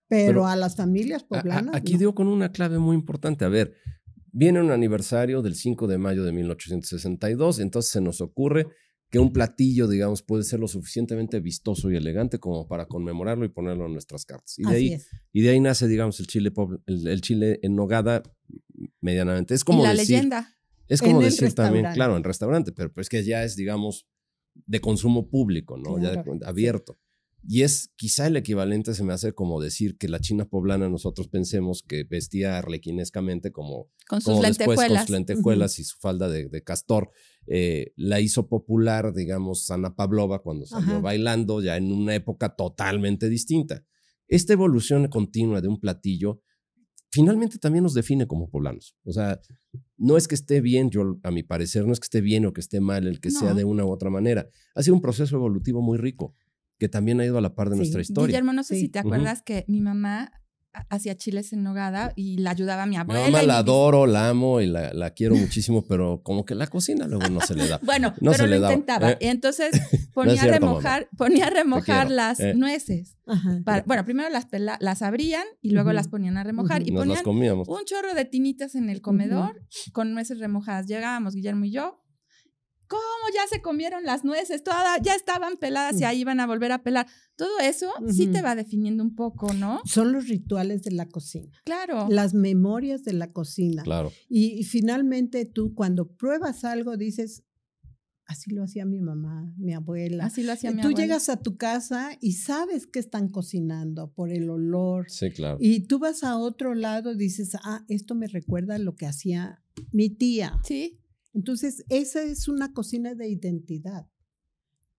[0.08, 1.74] pero, Pero a las familias A- a- poblanas...
[1.74, 1.98] aquí no.
[1.98, 3.44] dio con una clave muy importante.
[3.44, 3.74] A ver,
[4.32, 8.66] viene un aniversario del 5 de mayo de 1862, entonces se nos ocurre
[9.10, 13.50] que un platillo, digamos, puede ser lo suficientemente vistoso y elegante como para conmemorarlo y
[13.50, 14.58] ponerlo en nuestras cartas.
[14.58, 15.08] Y de, ahí, es.
[15.34, 16.50] y de ahí nace, digamos, el chile,
[16.86, 18.22] el, el chile en nogada
[19.02, 19.52] medianamente.
[19.54, 20.56] Es como y la decir, leyenda.
[20.88, 24.06] es como decir también, claro, en restaurante, pero pues que ya es, digamos,
[24.54, 25.98] de consumo público, ¿no?
[25.98, 26.98] Ya de- abierto.
[27.44, 31.26] Y es quizá el equivalente, se me hace como decir que la China poblana nosotros
[31.26, 35.02] pensemos que vestía arlequinescamente como, Con sus como después con lentejuelas.
[35.02, 37.10] sus lentejuelas y su falda de, de castor.
[37.48, 41.00] eh, la hizo popular, digamos, Ana Pavlova cuando salió Ajá.
[41.00, 43.84] bailando ya en una época totalmente distinta.
[44.28, 46.40] Esta evolución continua de un platillo
[47.12, 48.96] finalmente también nos define como poblanos.
[49.04, 49.38] O sea,
[49.98, 52.52] no es que esté bien, yo a mi parecer, no es que esté bien o
[52.52, 54.48] que esté mal el que sea de una u otra manera.
[54.74, 56.34] Ha sido un proceso evolutivo muy rico
[56.78, 57.78] que también ha ido a la par de Sí.
[57.80, 58.26] nuestra historia.
[58.28, 58.80] Guillermo, no sé Sí.
[58.82, 60.32] si te acuerdas que mi mamá
[60.88, 63.20] hacía chiles en nogada y la ayudaba a mi Mi abuela.
[63.22, 66.54] mamá y la mi adoro, la amo y la, la quiero muchísimo, pero como que
[66.54, 67.78] la cocina luego no se le da.
[67.84, 68.72] Bueno, No pero se le lo daba.
[68.74, 69.10] intentaba.
[69.12, 69.18] Eh.
[69.20, 69.70] Entonces
[70.14, 72.54] ponía, cierto, a remojar, ponía a remojar las Eh.
[72.54, 73.16] nueces.
[73.26, 73.60] Ajá.
[73.64, 76.82] Para- bueno, primero las, pela- las abrían y luego las ponían a remojar.
[76.82, 77.68] Y Nos las ponían comíamos.
[77.68, 79.62] un chorro de tinitas en el comedor
[79.92, 80.86] con nueces remojadas.
[80.86, 82.01] Llegábamos, Guillermo y yo.
[82.92, 84.62] ¿Cómo ya se comieron las nueces?
[84.62, 86.06] Todas ya estaban peladas y Mm.
[86.06, 87.06] ahí iban a volver a pelar.
[87.36, 89.80] Todo eso sí te va definiendo un poco, ¿no?
[89.84, 92.06] Son los rituales de la cocina, Claro.
[92.10, 93.82] las memorias de la cocina.
[93.82, 94.12] Claro.
[94.28, 97.42] Y, y finalmente tú cuando pruebas algo dices,
[98.26, 100.24] así lo hacía mi mamá, mi abuela.
[100.26, 101.00] Así lo hacía mi Tú abuela.
[101.02, 105.10] llegas a tu casa y sabes que están cocinando por el olor.
[105.10, 105.58] Sí, claro.
[105.60, 109.06] Y tú vas a otro lado y dices, ah, esto me recuerda a lo que
[109.06, 110.60] hacía mi tía.
[110.64, 110.98] Sí.
[111.34, 114.06] Entonces, esa es una cocina de identidad,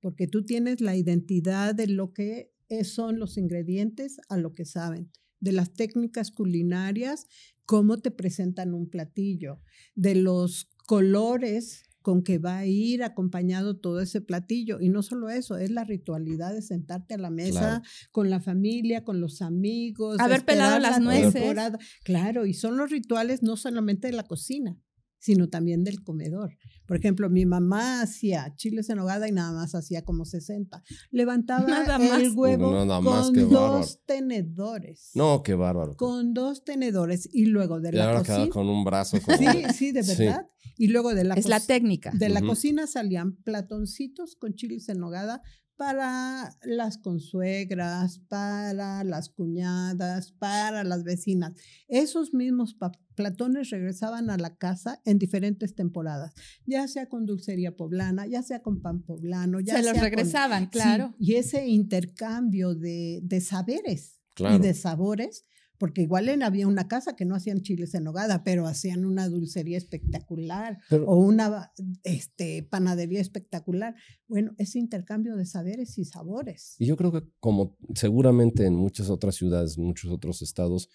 [0.02, 2.52] porque tú tienes la identidad de lo que
[2.84, 7.28] son los ingredientes a lo que saben, de las técnicas culinarias,
[7.66, 9.62] cómo te presentan un platillo,
[9.96, 14.82] de los colores con que va a ir acompañado todo ese platillo.
[14.82, 17.84] Y no solo eso, es la ritualidad de sentarte a la mesa Claro.
[18.12, 20.20] con la familia, con los amigos.
[20.20, 21.34] Haber pelado las la nueces.
[21.34, 21.80] temporada.
[22.04, 24.78] Claro, y son los rituales no solamente de la cocina,
[25.24, 26.58] sino también del comedor.
[26.86, 30.84] Por ejemplo, mi mamá hacía chiles en hogada y nada más hacía como 60.
[31.12, 32.36] Levantaba Nada el más.
[32.36, 35.12] huevo Nada más, con dos tenedores.
[35.14, 35.96] No, qué bárbaro.
[35.96, 38.50] Con dos tenedores y luego de y la cocina.
[38.50, 39.38] con un brazo como...
[39.38, 40.24] Sí, sí, de Sí.
[40.26, 40.50] verdad.
[40.78, 42.12] Y luego de la Es la técnica.
[42.14, 45.42] de la cocina salían platoncitos con chiles en nogada
[45.78, 51.54] para las consuegras, para las cuñadas, para las vecinas.
[51.88, 52.76] Esos mismos
[53.16, 56.34] platones regresaban a la casa en diferentes temporadas,
[56.66, 60.64] ya sea con dulcería poblana, ya sea con pan poblano, ya Se los con- regresaban,
[60.66, 61.16] Sí, claro.
[61.20, 64.56] y ese intercambio de, de saberes Claro.
[64.56, 65.46] y de sabores,
[65.78, 69.28] porque igual en, había una casa que no hacían chiles en nogada, pero hacían una
[69.28, 71.72] dulcería espectacular Pero- o una
[72.04, 73.96] este, panadería espectacular.
[74.28, 76.76] Bueno, ese intercambio de saberes y sabores.
[76.80, 80.90] Y yo creo que como seguramente en muchas otras ciudades, muchos otros estados,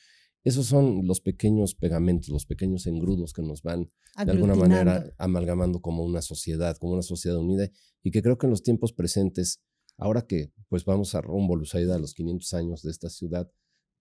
[0.44, 3.88] Esos son los pequeños pegamentos, los pequeños engrudos que nos van
[4.24, 7.68] de alguna manera amalgamando como una sociedad, como una sociedad unida
[8.04, 9.60] y que creo que en los tiempos presentes,
[9.98, 13.50] ahora que pues vamos a rumbo, Lusaida, a los 500 años de esta ciudad,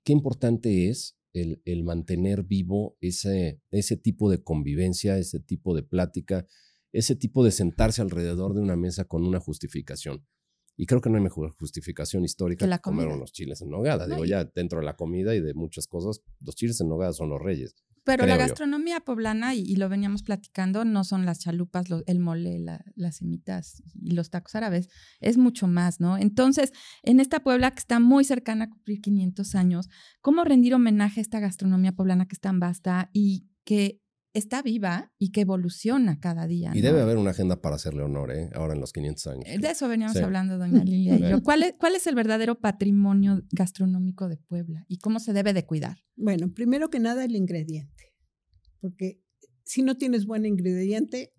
[0.08, 5.84] qué importante es el, el mantener vivo ese, ese tipo de convivencia, ese tipo de
[5.84, 6.48] plática,
[6.94, 10.26] ese tipo de sentarse alrededor de una mesa con una justificación.
[10.78, 14.08] Y creo que no hay mejor justificación histórica que, comer unos chiles en nogada.
[14.08, 17.28] Digo, ya dentro de la comida y de muchas cosas, los chiles en nogada son
[17.28, 17.76] los reyes.
[18.08, 22.60] Pero la gastronomía poblana, y, lo veníamos platicando, no son las chalupas, el mole,
[22.96, 24.90] las semitas y los tacos árabes,
[25.20, 26.18] es mucho más, ¿no?
[26.18, 26.72] Entonces,
[27.04, 29.90] en esta Puebla que está muy cercana a cumplir 500 años,
[30.22, 34.00] ¿cómo rendir homenaje a esta gastronomía poblana que es tan vasta y que
[34.38, 36.72] está viva y que evoluciona cada día.
[36.74, 38.50] Y debe haber una agenda para hacerle honor, ¿eh?
[38.54, 39.44] ahora en los 500 años.
[39.46, 41.44] De eso veníamos hablando, doña Lilia y yo.
[41.44, 45.66] ¿Cuál es, ¿Cuál es el verdadero patrimonio gastronómico de Puebla y cómo se debe de
[45.66, 45.98] cuidar?
[46.16, 48.14] Bueno, primero que nada el ingrediente,
[48.80, 49.22] porque
[49.64, 51.34] si no tienes buen ingrediente,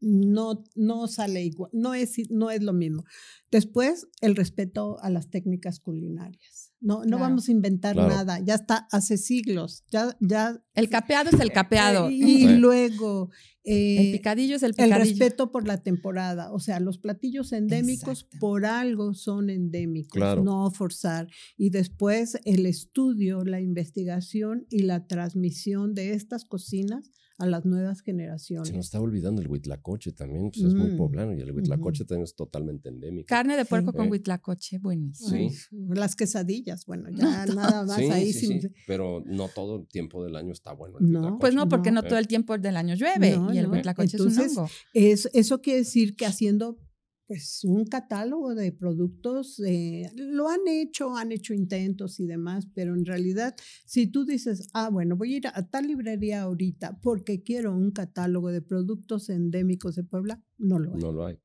[0.00, 3.04] no, no sale igual, no es, no es lo mismo.
[3.50, 6.65] Después, el respeto a las técnicas culinarias.
[6.86, 10.62] No, no vamos a inventar nada, ya está hace siglos, ya, ya.
[10.72, 12.12] El capeado es el capeado.
[12.12, 13.30] Y, luego.
[13.64, 14.94] el eh, picadillo es el picadillo.
[14.94, 20.70] El respeto por la temporada, o sea, los platillos endémicos por algo son endémicos, no
[20.70, 21.26] forzar.
[21.56, 28.00] Y después el estudio, la investigación y la transmisión de estas cocinas a las nuevas
[28.00, 28.68] generaciones.
[28.68, 32.04] Se nos está olvidando el huitlacoche también, pues es muy mm, poblano y el huitlacoche
[32.04, 33.26] también es totalmente endémico.
[33.26, 35.50] Carne de puerco con huitlacoche, buenísimo.
[35.50, 35.76] Sí.
[35.88, 38.32] Las quesadillas, bueno, ya nada más ahí.
[38.32, 40.98] Sí, pero no todo el tiempo del año está bueno.
[41.00, 44.22] no, pues no, porque no, todo el tiempo del año llueve y el huitlacoche es
[44.22, 44.68] un hongo.
[44.94, 46.78] Es, eso quiere decir que haciendo
[47.26, 52.94] pues un catálogo de productos, eh, lo han hecho, han hecho intentos y demás, pero
[52.94, 53.54] en realidad
[53.84, 57.90] si tú dices, ah, bueno, voy a ir a tal librería ahorita porque quiero un
[57.90, 61.00] catálogo de productos endémicos de Puebla, no lo hay.
[61.00, 61.38] No lo hay.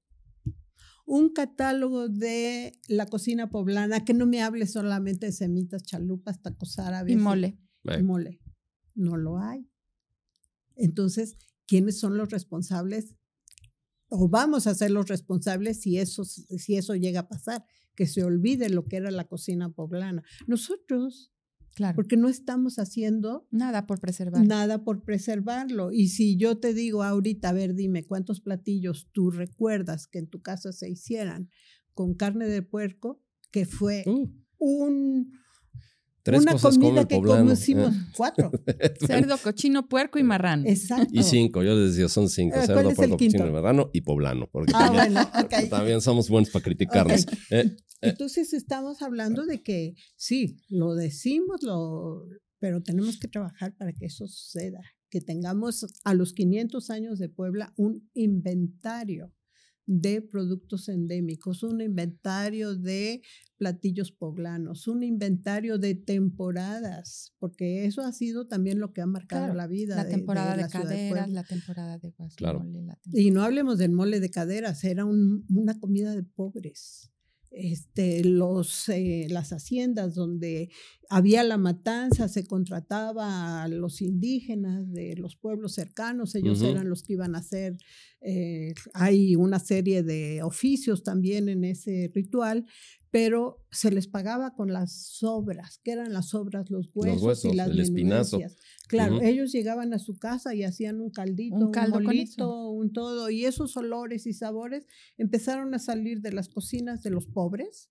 [1.05, 6.77] Un catálogo de la cocina poblana, que no me hable solamente de semitas, chalupas, tacos
[6.77, 7.11] árabes.
[7.11, 7.57] Y mole.
[7.84, 8.39] Y mole.
[8.93, 9.67] No lo hay.
[10.75, 13.15] Entonces, ¿quiénes son los responsables
[14.14, 17.64] o vamos a ser los responsables si eso, si eso llega a pasar,
[17.95, 20.22] que se olvide lo que era la cocina poblana.
[20.47, 21.32] Nosotros,
[21.76, 21.95] claro.
[21.95, 24.45] porque no estamos haciendo nada por preservarlo.
[24.45, 25.93] Nada por preservarlo.
[25.93, 30.28] Y si yo te digo ahorita, a ver, dime, ¿cuántos platillos tú recuerdas que en
[30.28, 31.49] tu casa se hicieran
[31.93, 33.22] con carne de puerco?
[33.49, 34.30] Que fue uh.
[34.57, 35.40] un
[36.28, 37.99] una comida que conocimos ¿eh?
[38.15, 38.51] cuatro.
[39.05, 40.63] Cerdo, cochino, puerco y marrano.
[40.67, 41.09] Exacto.
[41.11, 42.57] Y cinco, yo les decía, son cinco.
[42.57, 44.47] Eh, Cerdo, puerco, cochino y marrano y poblano.
[44.51, 47.26] Porque ah, también, bueno, también, somos buenos para criticarnos.
[47.49, 52.26] Eh, Entonces estamos hablando de que sí, lo decimos, lo,
[52.59, 54.82] pero tenemos que trabajar para que eso suceda.
[55.09, 59.34] Que tengamos a los 500 años de Puebla un inventario
[59.86, 63.21] de productos endémicos, un inventario de
[63.57, 69.53] platillos poblanos, un inventario de temporadas, porque eso ha sido también lo que ha marcado
[69.53, 69.95] la vida.
[69.95, 72.65] La temporada de, caderas, la temporada de claro.
[73.13, 77.11] Y no hablemos del mole de caderas, era una comida de pobres
[77.51, 80.69] este, los, eh, las haciendas donde
[81.09, 87.03] había la matanza, se contrataba a los indígenas de los pueblos cercanos, ellos eran los
[87.03, 87.75] que iban a hacer,
[88.21, 92.65] eh, hay una serie de oficios también en ese ritual,
[93.12, 97.70] pero se les pagaba con las sobras, que eran las sobras, los huesos, y las
[97.70, 98.39] el espinazo.
[98.88, 103.30] Claro, ellos llegaban a su casa y hacían un caldito, un, caldo un un todo,
[103.30, 104.88] y esos olores y sabores
[105.18, 107.89] empezaron a salir de las cocinas de los pobres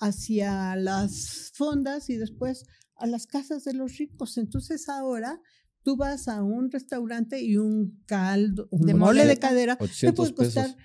[0.00, 4.36] hacia las fondas y después a las casas de los ricos.
[4.36, 5.40] Entonces ahora
[5.82, 10.34] tú vas a un restaurante y un caldo, un de mole de cadera, te puede
[10.34, 10.76] costar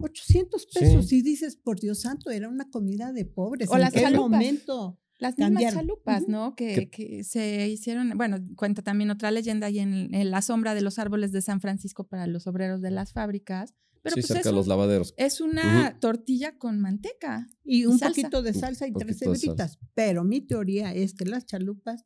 [0.00, 3.68] 800 pesos y dices, por Dios santo, era una comida de pobres.
[3.70, 4.98] O ¿En las qué momento?
[5.18, 6.54] Las mismas chalupas, ¿no?
[6.54, 10.98] Que, que, se hicieron, bueno, cuenta también otra leyenda ahí en, la sombra de los
[10.98, 13.74] árboles de San Francisco para los obreros de las fábricas.
[14.02, 15.12] Pero sí, pues cerca de los lavaderos.
[15.18, 17.46] Es una tortilla con manteca.
[17.62, 19.78] Y un poquito de salsa y tres cebritas.
[19.92, 22.04] Pero mi teoría es que las chalupas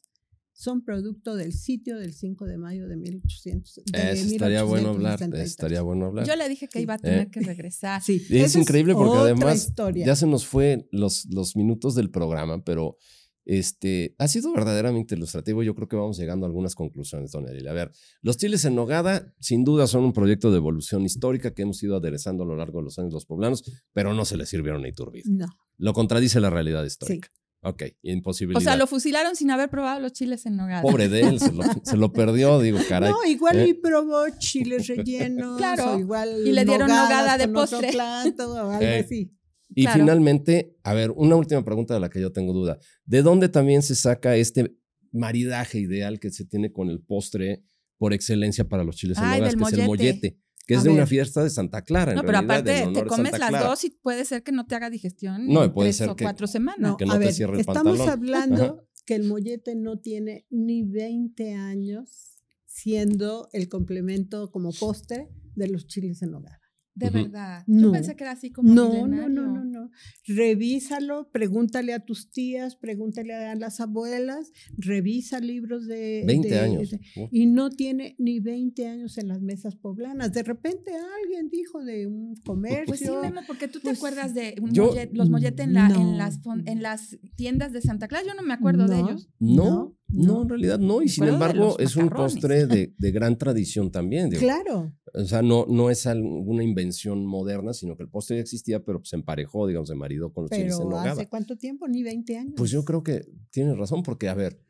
[0.54, 3.82] son producto del sitio del 5 de mayo de 1800.
[3.92, 6.26] estaría bueno hablar, estaría bueno hablar.
[6.26, 7.30] Yo le dije que iba a tener eh.
[7.30, 8.00] que regresar.
[8.00, 12.96] Sí, es increíble porque además ya se nos fue los, los minutos del programa, pero
[13.44, 15.64] este, ha sido verdaderamente ilustrativo.
[15.64, 17.66] Yo creo que vamos llegando a algunas conclusiones, don Edil.
[17.66, 17.90] A ver,
[18.22, 21.96] los chiles en nogada, sin duda, son un proyecto de evolución histórica que hemos ido
[21.96, 24.88] aderezando a lo largo de los años los poblanos, pero no se les sirvieron a
[24.88, 25.24] Iturbide.
[25.26, 25.46] No.
[25.78, 27.28] Lo contradice la realidad histórica.
[27.66, 28.60] Ok, imposibilidad.
[28.60, 30.82] O sea, lo fusilaron sin haber probado los chiles en nogada.
[30.82, 33.10] Pobre de él, se lo, se lo perdió, digo, caray.
[33.10, 33.68] No, igual ¿eh?
[33.68, 35.56] y probó chiles rellenos.
[35.56, 37.90] Claro, o igual y le dieron nogada de postre.
[37.92, 39.32] plato o algo Eh, así.
[39.76, 40.00] Y Claro.
[40.00, 42.78] finalmente, a ver, una última pregunta de la que yo tengo duda.
[43.06, 44.76] ¿De dónde también se saca este
[45.10, 47.64] maridaje ideal que se tiene con el postre
[47.96, 50.38] por excelencia para los chiles en Ay, nogada, del que es el mollete.
[50.66, 52.82] Que es A de una fiesta de Santa Clara, en No, pero realidad, en aparte
[52.88, 55.62] honor te comes Santa las dos y puede ser que no te haga digestión No,
[55.64, 56.80] en puede tres ser o que- cuatro semanas.
[56.80, 58.08] No, que no a te ver, el estamos pantalón.
[58.08, 58.76] hablando Ajá.
[59.04, 65.86] que el mollete no tiene ni 20 años siendo el complemento como postre de los
[65.86, 66.60] chiles en nogada.
[66.96, 67.64] De verdad.
[67.66, 67.92] Yo No.
[67.92, 69.28] pensé que era así como No, no, milenario.
[69.28, 69.90] no, no, no.
[70.26, 76.22] Revísalo, pregúntale a tus tías, pregúntale a las abuelas, revisa libros de...
[76.26, 76.90] 20 de- años.
[76.90, 77.00] de-
[77.32, 80.32] y no tiene ni 20 años en las mesas poblanas.
[80.32, 80.92] De repente
[81.22, 82.84] alguien dijo de un comercio.
[82.86, 85.74] Pues sí, Memo, porque tú te Pues, acuerdas de un yo- mollet- los molletes en,
[85.74, 88.24] la- en, las, en las tiendas de Santa Clara.
[88.26, 89.08] Yo no me acuerdo de No.
[89.08, 89.28] ellos.
[89.40, 91.02] No, No, en realidad no.
[91.02, 94.30] Y sin embargo, es un postre de, de gran tradición también.
[94.30, 94.40] digo.
[94.40, 94.92] Claro.
[95.12, 99.00] O sea, no, no es alguna invención moderna, sino que el postre ya existía, pero
[99.04, 101.12] se emparejó, digamos, se maridó con los chiles en Pero nogada.
[101.12, 101.88] ¿hace cuánto tiempo?
[101.88, 102.54] Ni 20 años.
[102.56, 104.60] Pues yo creo que tienes razón, porque, a ver,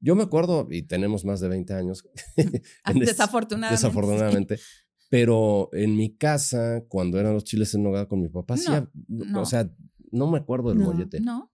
[0.00, 2.02] yo me acuerdo, y tenemos más de 20 años,
[2.36, 3.74] en Desafortunadamente.
[3.86, 4.58] desafortunadamente,
[5.10, 8.74] pero en mi casa, cuando eran los chiles en nogada con mi papá, sí, No,
[8.76, 9.42] hab- no.
[9.42, 9.70] o sea,
[10.10, 11.18] no me acuerdo del No, mollete.
[11.18, 11.24] sí.
[11.24, 11.52] No,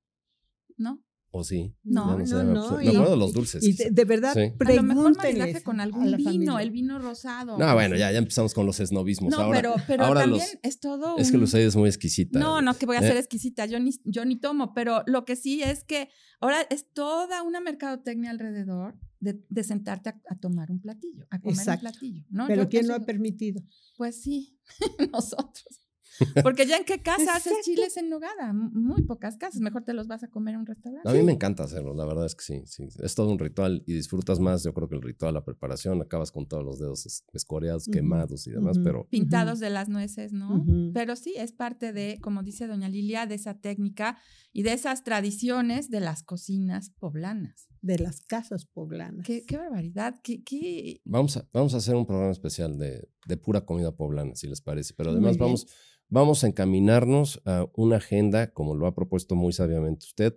[0.76, 1.02] no.
[1.32, 1.74] ¿O sí?
[1.82, 3.62] No, sé, no, me- no, Me y- acuerdo de los dulces.
[3.62, 4.40] Y de, de verdad, Sí.
[4.58, 6.60] A lo mejor maridaje pregúntenles con algún vino, familia.
[6.62, 7.58] el vino rosado.
[7.58, 9.30] No, bueno, ya, ya empezamos con los esnovismos.
[9.32, 12.38] No, ahora, pero, pero ahora también los- es todo es que Lucía es muy exquisita.
[12.38, 13.08] No, no, que voy a ¿Eh?
[13.08, 16.08] ser exquisita, yo ni, yo ni tomo, pero lo que sí es que
[16.40, 21.40] ahora es toda una mercadotecnia alrededor de, de sentarte a, a tomar un platillo, a
[21.40, 21.86] comer Exacto.
[21.86, 22.24] un platillo.
[22.30, 22.46] ¿no?
[22.46, 23.62] Pero Yo ¿quién lo ha permitido?
[23.98, 24.58] Pues sí,
[25.12, 25.80] nosotros.
[26.42, 30.06] Porque ya en qué casa haces chiles en nogada, muy pocas casas, mejor te los
[30.06, 31.08] vas a comer en un restaurante.
[31.08, 32.88] A mí me encanta hacerlo, la verdad es que sí, sí.
[33.02, 36.32] Es todo un ritual y disfrutas más, yo creo que el ritual, la preparación, acabas
[36.32, 40.64] con todos los dedos es- escoreados, quemados y demás, pero Pintados de las nueces, ¿no?
[40.94, 44.18] Pero sí, es parte de, como dice doña Lilia, de esa técnica
[44.52, 47.68] y de esas tradiciones de las cocinas poblanas.
[47.82, 49.24] De las casas poblanas.
[49.26, 53.36] Qué, qué barbaridad, qué, qué- vamos a, vamos a hacer un programa especial de, de
[53.36, 54.94] pura comida poblana, si les parece.
[54.94, 55.66] Pero además vamos,
[56.08, 60.34] vamos a encaminarnos a una agenda, como lo ha propuesto muy sabiamente usted,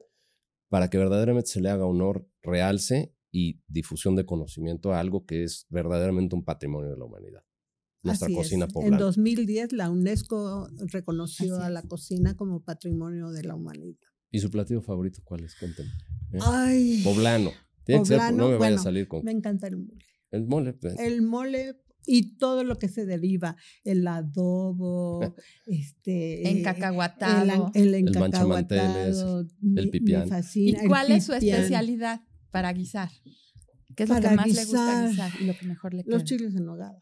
[0.70, 5.44] para que verdaderamente se le haga honor, realce y difusión de conocimiento a algo que
[5.44, 7.44] es verdaderamente un patrimonio de la humanidad.
[8.04, 8.38] Nuestra Así es.
[8.40, 8.98] cocina En poblana.
[9.00, 11.86] 2010 la UNESCO reconoció Así a la es.
[11.88, 14.09] cocina como patrimonio de la humanidad.
[14.32, 15.56] ¿Y su platillo favorito cuál es?
[15.56, 15.92] Cuéntenme.
[16.34, 16.40] ¿eh?
[16.42, 17.52] Ay, Poblano.
[17.84, 20.06] Tiene que ser, no me vaya bueno, a salir con me encanta el mole.
[20.32, 20.74] el mole.
[20.74, 21.00] pues.
[21.00, 21.76] El mole
[22.06, 25.36] y todo lo que se deriva, el adobo,
[25.68, 27.72] este en eh, cacahuatado.
[27.74, 30.28] El, el El manchamanteles, encacahuatado, me pipián.
[30.28, 32.22] ¿Y fascina, el cuál es su especialidad
[32.52, 33.10] para guisar?
[33.96, 36.14] ¿Qué es lo que más le gusta guisar, guisar y lo que mejor le queda?
[36.16, 37.00] Los chiles en nogada,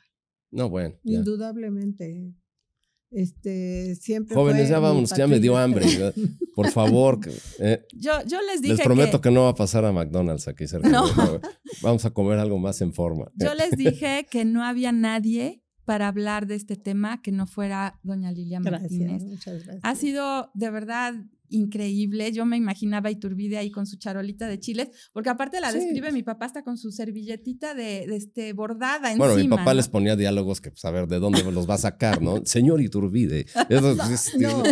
[0.52, 0.96] No, bueno.
[1.04, 1.20] ya.
[1.20, 2.34] indudablemente.
[3.10, 5.86] Este, siempre Jóvenes, fue ya vámonos, ya me dio hambre.
[6.56, 7.20] Por favor,
[7.60, 9.36] eh, Yo, yo les dije les prometo que, que...
[9.36, 10.90] no va a pasar a McDonald's aquí cerca.
[10.90, 11.06] No.
[11.82, 13.32] Vamos a comer algo más en forma.
[13.36, 18.00] yo les dije que no había nadie para hablar de este tema que no fuera
[18.04, 19.08] doña Lilia Martínez.
[19.08, 19.80] Gracias, muchas gracias.
[19.84, 21.14] Ha sido de verdad
[21.50, 22.32] increíble.
[22.32, 25.80] Yo me imaginaba a Iturbide ahí con su charolita de chiles, porque aparte la Sí.
[25.80, 29.26] describe mi papá hasta con su servilletita de, de este bordada encima.
[29.28, 29.74] Bueno, mi papá ¿no?
[29.76, 32.42] les ponía diálogos que, pues, a ver, ¿de dónde los va a sacar, no?
[32.46, 33.46] Señor Iturbide.
[33.70, 34.64] Eso, es- no.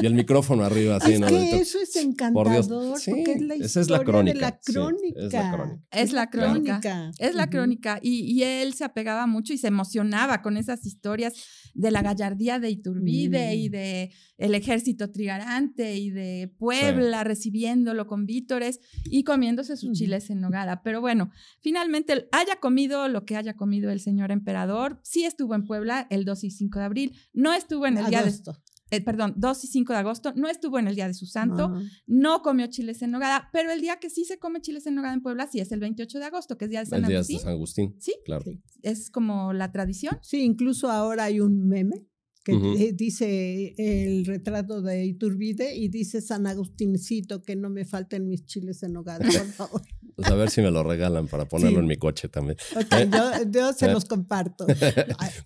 [0.00, 1.26] Y el micrófono arriba, así, es ¿no?
[1.28, 4.60] que eso es encantador, Sí, porque es la historia esa es la crónica, de la
[4.62, 5.20] sí, crónica.
[5.20, 5.82] es la crónica.
[5.90, 7.10] Es la crónica.
[7.18, 7.98] Es la crónica.
[8.02, 11.32] Y, y él se apegaba mucho y se emocionaba con esas historias
[11.74, 13.58] de la gallardía de Iturbide Mm.
[13.58, 20.30] y de el ejército trigarante y de Puebla recibiéndolo con vítores y comiéndose sus chiles
[20.30, 20.82] en nogada.
[20.82, 21.30] Pero bueno,
[21.60, 26.24] finalmente haya comido lo que haya comido el señor emperador, sí estuvo en Puebla el
[26.24, 28.62] 2 y 5 de abril, no estuvo en el día de, Agosto.
[28.90, 31.64] eh, perdón, 2 y 5 de agosto, no estuvo en el día de su santo,
[31.64, 31.82] Ajá.
[32.06, 35.14] no comió chiles en nogada, pero el día que sí se come chiles en nogada
[35.14, 37.08] en Puebla sí es el 28 de agosto, que es día de San El día
[37.08, 37.40] de Agustín.
[37.40, 37.96] San Agustín.
[37.98, 38.44] Sí, Claro.
[38.44, 38.60] Sí.
[38.82, 40.18] es como la tradición.
[40.22, 42.06] Sí, incluso ahora hay un meme
[42.46, 48.28] que eh, dice el retrato de Iturbide y dice San Agustincito que no me falten
[48.28, 49.82] mis chiles en nogada, por favor.
[50.14, 51.82] Pues a ver si me lo regalan para ponerlo Sí.
[51.82, 52.56] en mi coche también.
[52.76, 53.92] Ok, yo, yo se Eh.
[53.92, 54.64] los comparto.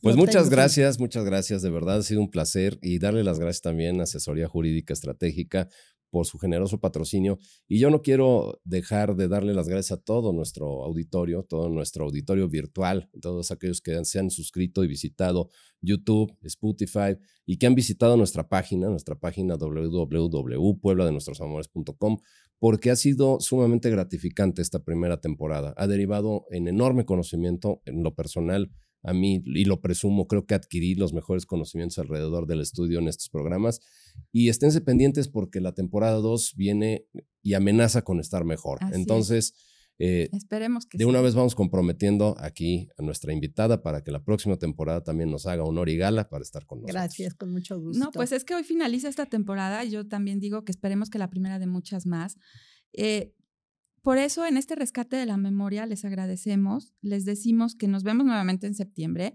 [0.03, 0.51] Pues muchas tengo.
[0.51, 4.03] gracias, muchas gracias, de verdad ha sido un placer y darle las gracias también a
[4.05, 5.69] Asesoría Jurídica Estratégica
[6.11, 7.39] por su generoso patrocinio.
[7.69, 12.05] Y yo no quiero dejar de darle las gracias a todo nuestro auditorio, todo nuestro
[12.05, 15.49] auditorio virtual, todos aquellos que se han suscrito y visitado
[15.81, 22.19] YouTube, Spotify y que han visitado nuestra página, nuestra página www.puebladenuestrosamores.com,
[22.59, 25.75] porque ha sido sumamente gratificante esta primera temporada.
[25.77, 28.71] Ha derivado en enorme conocimiento en lo personal
[29.03, 33.09] a mí, y lo presumo, creo que adquirí los mejores conocimientos alrededor del estudio en
[33.09, 33.81] estos programas.
[34.33, 37.07] Y esténse pendientes porque la temporada 2 viene
[37.43, 38.79] y amenaza con estar mejor.
[38.93, 39.55] Entonces,
[40.03, 44.25] eh, esperemos que de una vez vamos comprometiendo aquí a nuestra invitada para que la
[44.25, 46.95] próxima temporada también nos haga honor y gala para estar con nosotros.
[46.95, 48.03] Gracias, con mucho gusto.
[48.03, 49.85] No, pues es que hoy finaliza esta temporada.
[49.85, 52.39] y Yo también digo que esperemos que la primera de muchas más.
[52.95, 53.35] Eh,
[54.03, 58.25] por eso, en este rescate de la memoria, les agradecemos, les decimos que nos vemos
[58.25, 59.35] nuevamente en septiembre.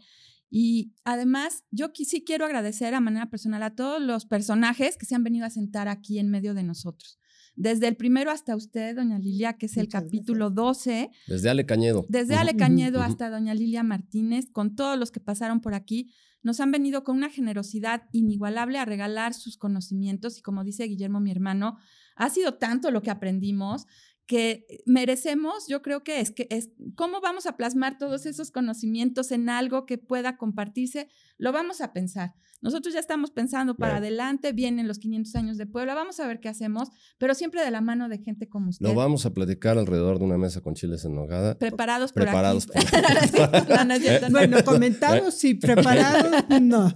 [0.50, 5.16] Y además, yo sí quiero agradecer a manera personal a todos los personajes que se
[5.16, 7.20] han venido a sentar aquí en medio de nosotros.
[7.56, 11.10] Desde el primero hasta usted, doña Lilia, que es el capítulo 12.
[11.28, 12.06] Desde Ale Cañedo.
[12.10, 16.14] Desde Ale Cañedo hasta doña Lilia Martínez, con todos los que pasaron por aquí,
[16.44, 21.20] nos han venido con una generosidad inigualable a regalar sus conocimientos y como dice Guillermo,
[21.20, 21.78] mi hermano,
[22.16, 23.88] ha sido tanto lo que aprendimos
[24.26, 29.32] que merecemos, yo creo que es que es cómo vamos a plasmar todos esos conocimientos
[29.32, 32.34] en algo que pueda compartirse, lo vamos a pensar.
[32.62, 36.40] Nosotros ya estamos pensando para adelante, vienen los 500 años de Puebla, vamos a ver
[36.40, 38.84] qué hacemos, pero siempre de la mano de gente como usted.
[38.84, 41.60] Lo vamos a platicar alrededor de una mesa con chiles en nogada.
[41.60, 44.32] Preparados por Preparados Por...
[44.32, 46.92] bueno, comentados y preparados, no.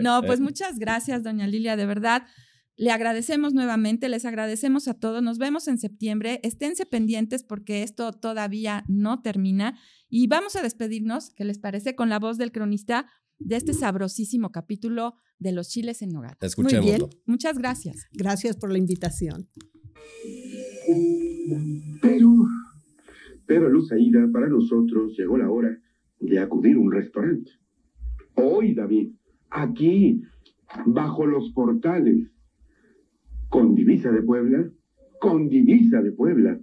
[0.00, 2.22] No, pues muchas gracias, doña Lilia, de verdad.
[2.80, 5.22] Le agradecemos nuevamente, les agradecemos a todos.
[5.22, 6.40] Nos vemos en septiembre.
[6.42, 9.78] Esténse pendientes porque esto todavía no termina.
[10.08, 11.94] Y vamos a despedirnos, ¿qué les parece?
[11.94, 13.06] Con la voz del cronista
[13.38, 16.38] de este sabrosísimo capítulo de los chiles en hogar.
[16.40, 16.80] Escuchémoslo.
[16.80, 17.10] Muy bien.
[17.26, 18.06] Muchas gracias.
[18.12, 19.46] Gracias por la invitación.
[22.00, 22.34] Pero,
[23.44, 25.68] pero Luz Aida, para nosotros llegó la hora
[26.18, 27.50] de acudir a un restaurante.
[28.36, 29.12] Hoy, David,
[29.50, 30.22] aquí,
[30.86, 32.30] bajo los portales
[33.50, 34.70] con divisa de Puebla,
[35.20, 36.58] con divisa de Puebla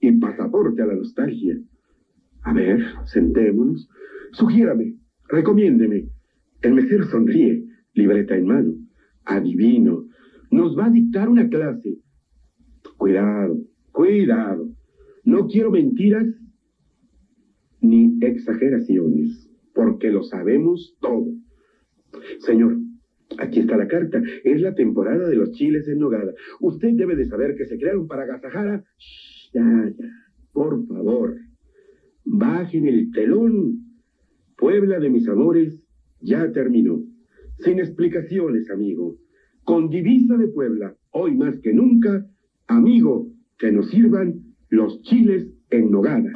[0.00, 1.56] y pasaporte a la nostalgia.
[2.42, 3.88] A ver, sentémonos.
[4.32, 6.08] Sugiérame, recomiéndeme.
[6.60, 7.64] El mesero sonríe,
[7.94, 8.72] libreta en mano.
[9.24, 10.04] Adivino,
[10.50, 11.98] nos va a dictar una clase.
[12.96, 13.58] Cuidado,
[13.92, 14.68] cuidado.
[15.24, 16.26] No quiero mentiras
[17.80, 21.26] ni exageraciones, porque lo sabemos todo.
[22.40, 22.76] Señor,
[23.38, 24.22] Aquí está la carta.
[24.44, 26.32] Es la temporada de los chiles en nogada.
[26.60, 28.84] Usted debe de saber que se crearon para Gazajara.
[29.52, 30.10] Ya, ya.
[30.52, 31.36] Por favor.
[32.24, 33.78] Bajen el telón.
[34.56, 35.82] Puebla de mis amores
[36.20, 37.00] ya terminó.
[37.58, 39.16] Sin explicaciones, amigo.
[39.64, 42.26] Con divisa de Puebla, hoy más que nunca,
[42.66, 43.28] amigo,
[43.58, 46.32] que nos sirvan los chiles en nogada.